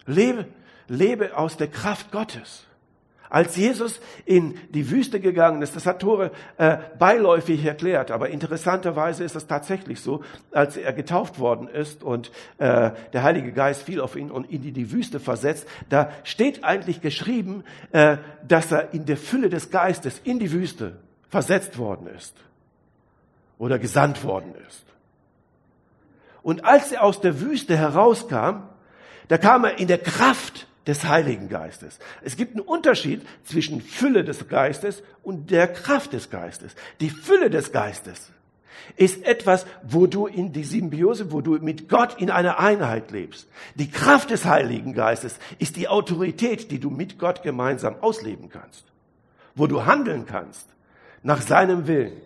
Lebe, 0.05 0.47
lebe 0.87 1.35
aus 1.35 1.57
der 1.57 1.67
Kraft 1.67 2.11
Gottes. 2.11 2.66
Als 3.29 3.57
Jesus 3.57 3.99
in 4.25 4.57
die 4.69 4.89
Wüste 4.89 5.19
gegangen 5.19 5.61
ist, 5.61 5.75
das 5.75 5.85
hat 5.85 5.99
Tore 5.99 6.31
äh, 6.57 6.77
beiläufig 6.97 7.63
erklärt, 7.65 8.09
aber 8.09 8.29
interessanterweise 8.29 9.23
ist 9.23 9.35
es 9.35 9.47
tatsächlich 9.47 9.99
so, 9.99 10.23
als 10.51 10.77
er 10.77 10.93
getauft 10.93 11.39
worden 11.39 11.67
ist 11.67 12.03
und 12.03 12.31
äh, 12.57 12.91
der 13.11 13.23
Heilige 13.23 13.51
Geist 13.51 13.83
fiel 13.83 13.99
auf 13.99 14.15
ihn 14.15 14.31
und 14.31 14.49
ihn 14.49 14.63
in 14.63 14.73
die 14.73 14.91
Wüste 14.91 15.19
versetzt, 15.19 15.67
da 15.89 16.11
steht 16.23 16.63
eigentlich 16.63 17.01
geschrieben, 17.01 17.63
äh, 17.91 18.17
dass 18.47 18.71
er 18.71 18.93
in 18.93 19.05
der 19.05 19.17
Fülle 19.17 19.49
des 19.49 19.71
Geistes 19.71 20.21
in 20.23 20.39
die 20.39 20.51
Wüste 20.51 20.97
versetzt 21.27 21.77
worden 21.77 22.07
ist 22.07 22.35
oder 23.57 23.77
gesandt 23.77 24.23
worden 24.23 24.55
ist. 24.67 24.85
Und 26.43 26.63
als 26.63 26.93
er 26.93 27.03
aus 27.03 27.19
der 27.19 27.41
Wüste 27.41 27.75
herauskam, 27.75 28.69
da 29.27 29.37
kam 29.37 29.65
er 29.65 29.79
in 29.79 29.89
der 29.89 29.97
Kraft 29.97 30.67
des 30.87 31.05
Heiligen 31.05 31.49
Geistes. 31.49 31.99
Es 32.23 32.37
gibt 32.37 32.55
einen 32.55 32.65
Unterschied 32.65 33.21
zwischen 33.43 33.81
Fülle 33.81 34.23
des 34.23 34.47
Geistes 34.47 35.03
und 35.21 35.51
der 35.51 35.67
Kraft 35.67 36.13
des 36.13 36.29
Geistes. 36.29 36.75
Die 37.01 37.09
Fülle 37.09 37.49
des 37.49 37.71
Geistes 37.71 38.31
ist 38.95 39.25
etwas, 39.25 39.65
wo 39.83 40.07
du 40.07 40.27
in 40.27 40.53
die 40.53 40.63
Symbiose, 40.63 41.31
wo 41.31 41.41
du 41.41 41.59
mit 41.59 41.89
Gott 41.89 42.21
in 42.21 42.31
einer 42.31 42.59
Einheit 42.59 43.11
lebst. 43.11 43.47
Die 43.75 43.91
Kraft 43.91 44.29
des 44.29 44.45
Heiligen 44.45 44.93
Geistes 44.93 45.37
ist 45.59 45.75
die 45.75 45.89
Autorität, 45.89 46.71
die 46.71 46.79
du 46.79 46.89
mit 46.89 47.19
Gott 47.19 47.43
gemeinsam 47.43 47.97
ausleben 48.01 48.49
kannst, 48.49 48.85
wo 49.55 49.67
du 49.67 49.85
handeln 49.85 50.25
kannst 50.25 50.67
nach 51.21 51.41
seinem 51.41 51.87
Willen. 51.87 52.21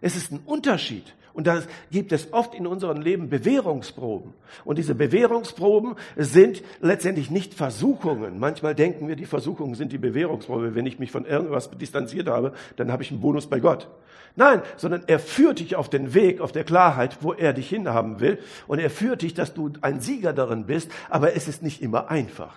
Es 0.00 0.16
ist 0.16 0.32
ein 0.32 0.40
Unterschied 0.46 1.12
und 1.38 1.46
da 1.46 1.62
gibt 1.92 2.10
es 2.10 2.32
oft 2.32 2.52
in 2.52 2.66
unserem 2.66 3.00
Leben 3.00 3.28
Bewährungsproben. 3.28 4.34
Und 4.64 4.76
diese 4.76 4.96
Bewährungsproben 4.96 5.94
sind 6.16 6.64
letztendlich 6.80 7.30
nicht 7.30 7.54
Versuchungen. 7.54 8.40
Manchmal 8.40 8.74
denken 8.74 9.06
wir, 9.06 9.14
die 9.14 9.24
Versuchungen 9.24 9.76
sind 9.76 9.92
die 9.92 9.98
Bewährungsprobe. 9.98 10.74
Wenn 10.74 10.84
ich 10.84 10.98
mich 10.98 11.12
von 11.12 11.24
irgendwas 11.24 11.70
distanziert 11.70 12.26
habe, 12.26 12.54
dann 12.74 12.90
habe 12.90 13.04
ich 13.04 13.12
einen 13.12 13.20
Bonus 13.20 13.46
bei 13.46 13.60
Gott. 13.60 13.86
Nein, 14.34 14.62
sondern 14.76 15.04
er 15.06 15.20
führt 15.20 15.60
dich 15.60 15.76
auf 15.76 15.88
den 15.88 16.12
Weg, 16.12 16.40
auf 16.40 16.50
der 16.50 16.64
Klarheit, 16.64 17.18
wo 17.20 17.32
er 17.32 17.52
dich 17.52 17.68
hinhaben 17.68 18.18
will. 18.18 18.40
Und 18.66 18.80
er 18.80 18.90
führt 18.90 19.22
dich, 19.22 19.32
dass 19.32 19.54
du 19.54 19.70
ein 19.80 20.00
Sieger 20.00 20.32
darin 20.32 20.66
bist. 20.66 20.90
Aber 21.08 21.36
es 21.36 21.46
ist 21.46 21.62
nicht 21.62 21.82
immer 21.82 22.10
einfach. 22.10 22.56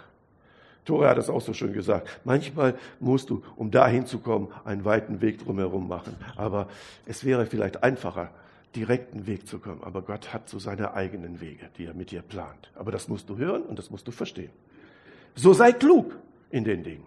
Tore 0.85 1.07
hat 1.07 1.19
es 1.19 1.29
auch 1.29 1.41
so 1.41 1.53
schön 1.53 1.73
gesagt. 1.73 2.09
Manchmal 2.23 2.73
musst 2.99 3.29
du, 3.29 3.43
um 3.57 3.69
dahin 3.69 4.07
zu 4.07 4.17
kommen, 4.17 4.47
einen 4.65 4.85
weiten 4.85 5.21
Weg 5.21 5.37
drumherum 5.45 5.87
machen. 5.87 6.15
Aber 6.35 6.67
es 7.05 7.23
wäre 7.23 7.45
vielleicht 7.45 7.83
einfacher, 7.83 8.31
direkten 8.75 9.27
Weg 9.27 9.47
zu 9.47 9.59
kommen. 9.59 9.83
Aber 9.83 10.01
Gott 10.01 10.33
hat 10.33 10.49
so 10.49 10.59
seine 10.59 10.93
eigenen 10.93 11.41
Wege, 11.41 11.69
die 11.77 11.85
er 11.85 11.93
mit 11.93 12.11
dir 12.11 12.21
plant. 12.21 12.71
Aber 12.75 12.91
das 12.91 13.07
musst 13.07 13.29
du 13.29 13.37
hören 13.37 13.63
und 13.63 13.77
das 13.79 13.89
musst 13.89 14.07
du 14.07 14.11
verstehen. 14.11 14.51
So 15.35 15.53
sei 15.53 15.71
klug 15.71 16.15
in 16.49 16.63
den 16.63 16.83
Dingen. 16.83 17.05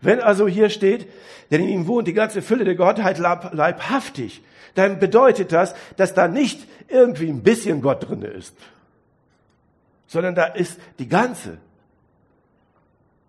Wenn 0.00 0.20
also 0.20 0.46
hier 0.46 0.70
steht, 0.70 1.08
denn 1.50 1.62
in 1.62 1.68
ihm 1.68 1.86
wohnt 1.86 2.08
die 2.08 2.12
ganze 2.12 2.42
Fülle 2.42 2.64
der 2.64 2.74
Gottheit 2.74 3.18
leibhaftig, 3.18 4.42
dann 4.74 4.98
bedeutet 4.98 5.52
das, 5.52 5.74
dass 5.96 6.14
da 6.14 6.28
nicht 6.28 6.66
irgendwie 6.88 7.28
ein 7.28 7.42
bisschen 7.42 7.80
Gott 7.80 8.08
drinne 8.08 8.26
ist, 8.26 8.56
sondern 10.06 10.34
da 10.34 10.46
ist 10.46 10.78
die 10.98 11.08
ganze 11.08 11.58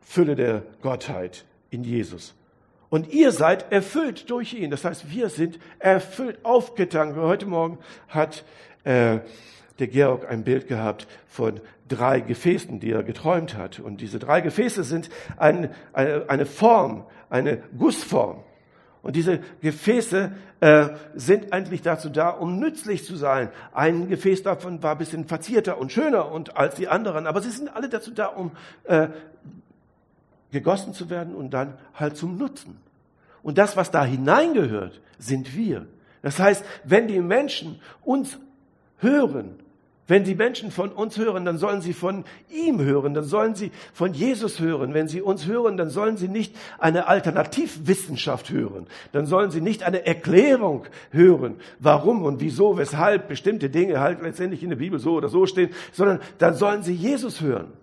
Fülle 0.02 0.36
der 0.36 0.63
Gottheit 0.82 1.45
in 1.69 1.84
Jesus 1.84 2.34
und 2.95 3.12
ihr 3.12 3.34
seid 3.34 3.73
erfüllt 3.73 4.29
durch 4.29 4.53
ihn. 4.53 4.71
Das 4.71 4.86
heißt, 4.86 5.12
wir 5.12 5.27
sind 5.27 5.60
erfüllt, 5.79 6.39
aufgetankt. 6.43 7.17
Heute 7.17 7.45
Morgen 7.45 7.77
hat 8.08 8.45
äh, 8.86 9.19
der 9.79 9.88
Georg 9.88 10.31
ein 10.31 10.45
Bild 10.45 10.69
gehabt 10.69 11.05
von 11.27 11.60
drei 11.89 12.21
Gefäßen, 12.21 12.79
die 12.79 12.91
er 12.91 13.03
geträumt 13.03 13.58
hat. 13.58 13.81
Und 13.81 13.99
diese 13.99 14.17
drei 14.17 14.39
Gefäße 14.39 14.86
sind 14.86 15.10
ein, 15.36 15.71
eine, 15.91 16.29
eine 16.29 16.45
Form, 16.45 17.03
eine 17.29 17.58
Gussform. 17.77 18.45
Und 19.01 19.17
diese 19.17 19.41
Gefäße 19.60 20.31
äh, 20.62 20.88
sind 21.15 21.51
eigentlich 21.51 21.81
dazu 21.81 22.08
da, 22.08 22.29
um 22.29 22.60
nützlich 22.60 23.03
zu 23.03 23.17
sein. 23.17 23.49
Ein 23.73 24.08
Gefäß 24.08 24.43
davon 24.43 24.81
war 24.81 24.93
ein 24.93 24.99
bisschen 24.99 25.25
verzierter 25.25 25.79
und 25.79 25.91
schöner 25.91 26.31
und 26.31 26.55
als 26.55 26.75
die 26.75 26.88
anderen, 26.88 27.27
aber 27.27 27.41
sie 27.41 27.49
sind 27.49 27.75
alle 27.75 27.89
dazu 27.89 28.12
da, 28.12 28.27
um 28.27 28.51
äh, 28.86 29.10
gegossen 30.53 30.93
zu 30.93 31.10
werden 31.10 31.36
und 31.36 31.49
dann 31.49 31.73
halt 31.93 32.15
zum 32.15 32.38
Nutzen. 32.38 32.85
Und 33.45 33.60
das, 33.60 33.77
was 33.77 33.91
da 33.91 34.03
hineingehört, 34.03 34.99
sind 35.19 35.55
wir. 35.55 35.86
Das 36.23 36.39
heißt, 36.39 36.65
wenn 36.84 37.08
die 37.08 37.19
Menschen 37.19 37.79
uns 38.03 38.39
hören, 38.97 39.60
wenn 40.08 40.23
die 40.23 40.34
Menschen 40.34 40.71
von 40.71 40.91
uns 40.91 41.15
hören, 41.19 41.45
dann 41.45 41.60
sollen 41.60 41.81
sie 41.81 41.93
von 41.93 42.25
ihm 42.49 42.81
hören, 42.81 43.13
dann 43.13 43.23
sollen 43.23 43.53
sie 43.53 43.71
von 43.93 44.15
Jesus 44.15 44.60
hören. 44.60 44.95
Wenn 44.95 45.08
sie 45.08 45.21
uns 45.21 45.45
hören, 45.45 45.77
dann 45.77 45.91
sollen 45.91 46.17
sie 46.17 46.27
nicht 46.27 46.55
eine 46.79 47.08
Alternativwissenschaft 47.08 48.49
hören, 48.49 48.88
dann 49.12 49.27
sollen 49.27 49.51
sie 49.51 49.62
nicht 49.62 49.84
eine 49.84 50.08
Erklärung 50.08 50.86
hören, 51.12 51.58
warum 51.77 52.23
und 52.23 52.41
wieso, 52.41 52.79
weshalb 52.79 53.27
bestimmte 53.27 53.69
Dinge 53.69 53.99
halt 53.99 54.23
letztendlich 54.23 54.63
in 54.63 54.71
der 54.71 54.77
Bibel 54.77 54.97
so 54.97 55.13
oder 55.13 55.29
so 55.29 55.45
stehen, 55.45 55.69
sondern 55.91 56.19
dann 56.39 56.55
sollen 56.55 56.81
sie 56.81 56.95
Jesus 56.95 57.41
hören. 57.41 57.73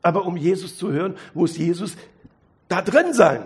Aber 0.00 0.24
um 0.24 0.38
Jesus 0.38 0.78
zu 0.78 0.90
hören, 0.92 1.14
muss 1.34 1.58
Jesus 1.58 1.94
da 2.68 2.80
drin 2.80 3.12
sein. 3.12 3.42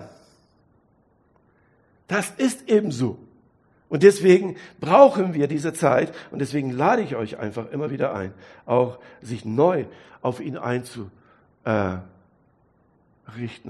Das 2.09 2.31
ist 2.31 2.69
ebenso. 2.69 3.19
Und 3.89 4.03
deswegen 4.03 4.57
brauchen 4.81 5.33
wir 5.35 5.47
diese 5.47 5.73
Zeit 5.73 6.13
und 6.31 6.41
deswegen 6.41 6.71
lade 6.71 7.03
ich 7.03 7.17
euch 7.17 7.39
einfach 7.39 7.71
immer 7.71 7.91
wieder 7.91 8.15
ein, 8.15 8.35
auch 8.67 8.99
sich 9.23 9.45
neu 9.45 9.87
auf 10.21 10.41
ihn 10.41 10.59
einzurichten, 10.59 12.13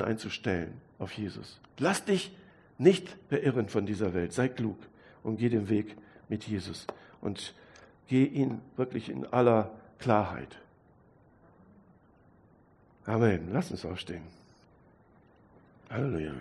einzustellen, 0.02 0.80
auf 0.98 1.12
Jesus. 1.12 1.60
Lass 1.78 2.04
dich 2.04 2.34
nicht 2.78 3.28
beirren 3.28 3.68
von 3.68 3.86
dieser 3.86 4.14
Welt. 4.14 4.32
Sei 4.32 4.48
klug 4.48 4.78
und 5.22 5.36
geh 5.36 5.48
den 5.48 5.68
Weg 5.68 5.96
mit 6.28 6.44
Jesus 6.44 6.86
und 7.20 7.54
geh 8.08 8.24
ihn 8.24 8.60
wirklich 8.76 9.08
in 9.08 9.24
aller 9.26 9.70
Klarheit. 9.98 10.58
Amen. 13.04 13.50
Lass 13.52 13.70
uns 13.70 13.84
aufstehen. 13.84 14.22
Halleluja. 15.90 16.32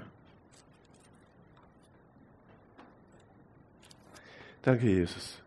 Danke, 4.67 4.85
Jesus. 4.85 5.41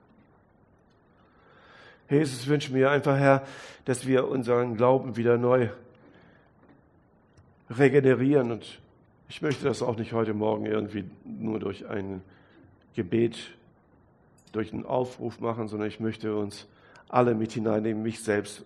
Jesus, 2.09 2.47
wünsche 2.47 2.73
mir 2.73 2.91
einfach, 2.91 3.19
Herr, 3.19 3.47
dass 3.85 4.07
wir 4.07 4.27
unseren 4.27 4.79
Glauben 4.79 5.15
wieder 5.15 5.37
neu 5.37 5.69
regenerieren. 7.69 8.51
Und 8.51 8.81
ich 9.29 9.43
möchte 9.43 9.65
das 9.65 9.83
auch 9.83 9.99
nicht 9.99 10.15
heute 10.15 10.33
Morgen 10.33 10.65
irgendwie 10.65 11.05
nur 11.23 11.59
durch 11.59 11.87
ein 11.87 12.23
Gebet, 12.95 13.37
durch 14.53 14.73
einen 14.73 14.87
Aufruf 14.87 15.39
machen, 15.39 15.69
sondern 15.69 15.89
ich 15.89 16.01
möchte 16.01 16.35
uns 16.35 16.67
alle 17.11 17.35
mit 17.35 17.53
hineinnehmen, 17.53 18.03
mich 18.03 18.25
selbst 18.25 18.65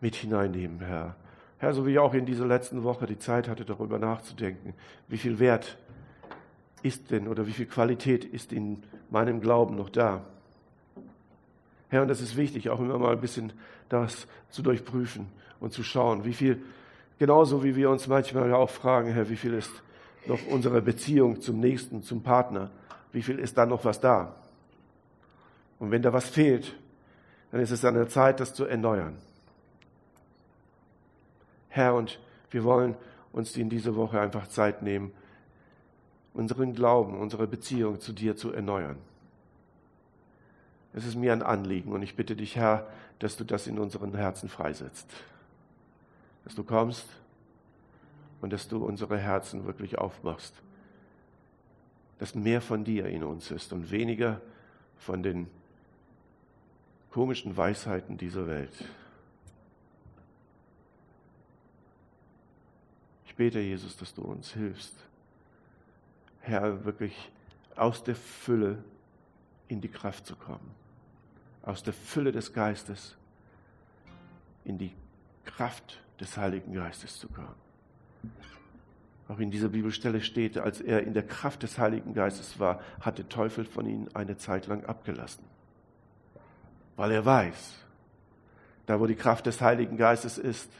mit 0.00 0.14
hineinnehmen, 0.14 0.78
Herr. 0.78 1.16
Herr, 1.58 1.74
so 1.74 1.84
wie 1.84 1.94
ich 1.94 1.98
auch 1.98 2.14
in 2.14 2.26
dieser 2.26 2.46
letzten 2.46 2.84
Woche 2.84 3.06
die 3.06 3.18
Zeit 3.18 3.48
hatte, 3.48 3.64
darüber 3.64 3.98
nachzudenken, 3.98 4.72
wie 5.08 5.18
viel 5.18 5.40
Wert 5.40 5.78
ist 6.82 7.10
denn 7.10 7.28
oder 7.28 7.46
wie 7.46 7.52
viel 7.52 7.66
Qualität 7.66 8.24
ist 8.24 8.52
in 8.52 8.82
meinem 9.10 9.40
Glauben 9.40 9.76
noch 9.76 9.90
da. 9.90 10.24
Herr, 11.88 12.02
und 12.02 12.08
das 12.08 12.20
ist 12.20 12.36
wichtig, 12.36 12.70
auch 12.70 12.80
immer 12.80 12.98
mal 12.98 13.12
ein 13.12 13.20
bisschen 13.20 13.52
das 13.88 14.26
zu 14.50 14.62
durchprüfen 14.62 15.26
und 15.60 15.72
zu 15.72 15.82
schauen, 15.82 16.24
wie 16.24 16.32
viel, 16.32 16.62
genauso 17.18 17.62
wie 17.62 17.76
wir 17.76 17.90
uns 17.90 18.08
manchmal 18.08 18.52
auch 18.54 18.70
fragen, 18.70 19.12
Herr, 19.12 19.28
wie 19.28 19.36
viel 19.36 19.54
ist 19.54 19.70
noch 20.26 20.38
unsere 20.48 20.80
Beziehung 20.80 21.40
zum 21.40 21.60
Nächsten, 21.60 22.02
zum 22.02 22.22
Partner, 22.22 22.70
wie 23.12 23.22
viel 23.22 23.38
ist 23.38 23.58
da 23.58 23.66
noch 23.66 23.84
was 23.84 24.00
da? 24.00 24.34
Und 25.78 25.90
wenn 25.90 26.00
da 26.00 26.12
was 26.12 26.28
fehlt, 26.28 26.74
dann 27.50 27.60
ist 27.60 27.70
es 27.70 27.84
an 27.84 27.94
der 27.94 28.08
Zeit, 28.08 28.40
das 28.40 28.54
zu 28.54 28.64
erneuern. 28.64 29.16
Herr, 31.68 31.94
und 31.94 32.18
wir 32.50 32.64
wollen 32.64 32.96
uns 33.32 33.56
in 33.56 33.68
dieser 33.68 33.96
Woche 33.96 34.20
einfach 34.20 34.46
Zeit 34.46 34.82
nehmen, 34.82 35.12
unseren 36.34 36.74
Glauben, 36.74 37.18
unsere 37.18 37.46
Beziehung 37.46 38.00
zu 38.00 38.12
dir 38.12 38.36
zu 38.36 38.52
erneuern. 38.52 38.96
Es 40.94 41.06
ist 41.06 41.14
mir 41.14 41.32
ein 41.32 41.42
Anliegen 41.42 41.92
und 41.92 42.02
ich 42.02 42.16
bitte 42.16 42.36
dich, 42.36 42.56
Herr, 42.56 42.86
dass 43.18 43.36
du 43.36 43.44
das 43.44 43.66
in 43.66 43.78
unseren 43.78 44.14
Herzen 44.14 44.48
freisetzt. 44.48 45.08
Dass 46.44 46.54
du 46.54 46.64
kommst 46.64 47.06
und 48.40 48.52
dass 48.52 48.68
du 48.68 48.84
unsere 48.84 49.16
Herzen 49.16 49.64
wirklich 49.64 49.98
aufmachst. 49.98 50.54
Dass 52.18 52.34
mehr 52.34 52.60
von 52.60 52.84
dir 52.84 53.06
in 53.06 53.24
uns 53.24 53.50
ist 53.50 53.72
und 53.72 53.90
weniger 53.90 54.40
von 54.98 55.22
den 55.22 55.48
komischen 57.10 57.56
Weisheiten 57.56 58.16
dieser 58.16 58.46
Welt. 58.46 58.72
Ich 63.26 63.34
bete, 63.34 63.60
Jesus, 63.60 63.96
dass 63.96 64.12
du 64.14 64.22
uns 64.22 64.52
hilfst, 64.52 64.94
Herr, 66.42 66.84
wirklich 66.84 67.30
aus 67.76 68.04
der 68.04 68.16
Fülle 68.16 68.82
in 69.68 69.80
die 69.80 69.88
Kraft 69.88 70.26
zu 70.26 70.36
kommen, 70.36 70.74
aus 71.62 71.82
der 71.82 71.94
Fülle 71.94 72.32
des 72.32 72.52
Geistes 72.52 73.16
in 74.64 74.76
die 74.78 74.92
Kraft 75.44 76.00
des 76.20 76.36
Heiligen 76.36 76.74
Geistes 76.74 77.18
zu 77.18 77.28
kommen. 77.28 77.54
Auch 79.28 79.38
in 79.38 79.50
dieser 79.50 79.68
Bibelstelle 79.68 80.20
steht, 80.20 80.58
als 80.58 80.80
er 80.80 81.04
in 81.04 81.14
der 81.14 81.26
Kraft 81.26 81.62
des 81.62 81.78
Heiligen 81.78 82.12
Geistes 82.12 82.58
war, 82.58 82.80
hat 83.00 83.18
der 83.18 83.28
Teufel 83.28 83.64
von 83.64 83.86
ihm 83.86 84.08
eine 84.14 84.36
Zeit 84.36 84.66
lang 84.66 84.84
abgelassen. 84.84 85.44
Weil 86.96 87.12
er 87.12 87.24
weiß, 87.24 87.76
da 88.86 89.00
wo 89.00 89.06
die 89.06 89.14
Kraft 89.14 89.46
des 89.46 89.60
Heiligen 89.60 89.96
Geistes 89.96 90.38
ist, 90.38 90.70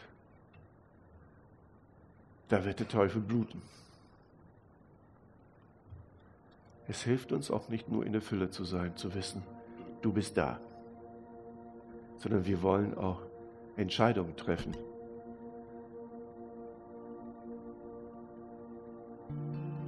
da 2.49 2.65
wird 2.65 2.81
der 2.81 2.89
Teufel 2.89 3.23
bluten. 3.23 3.63
Es 6.93 7.05
hilft 7.05 7.33
uns 7.33 7.51
auch 7.51 7.71
nicht 7.71 7.89
nur 7.89 8.05
in 8.05 8.13
der 8.13 8.21
Fülle 8.21 8.51
zu 8.51 8.65
sein, 8.65 8.95
zu 8.97 9.15
wissen, 9.15 9.43
du 10.03 10.13
bist 10.13 10.37
da, 10.37 10.61
sondern 12.19 12.45
wir 12.45 12.61
wollen 12.61 12.95
auch 12.99 13.23
Entscheidungen 13.77 14.37
treffen. 14.37 14.77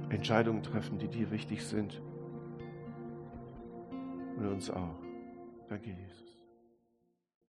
Entscheidungen 0.09 0.63
treffen, 0.63 0.97
die 0.97 1.07
dir 1.07 1.29
wichtig 1.29 1.63
sind 1.63 2.01
und 4.37 4.47
uns 4.47 4.71
auch. 4.71 4.95
Danke, 5.67 5.91
Jesus. 5.91 6.34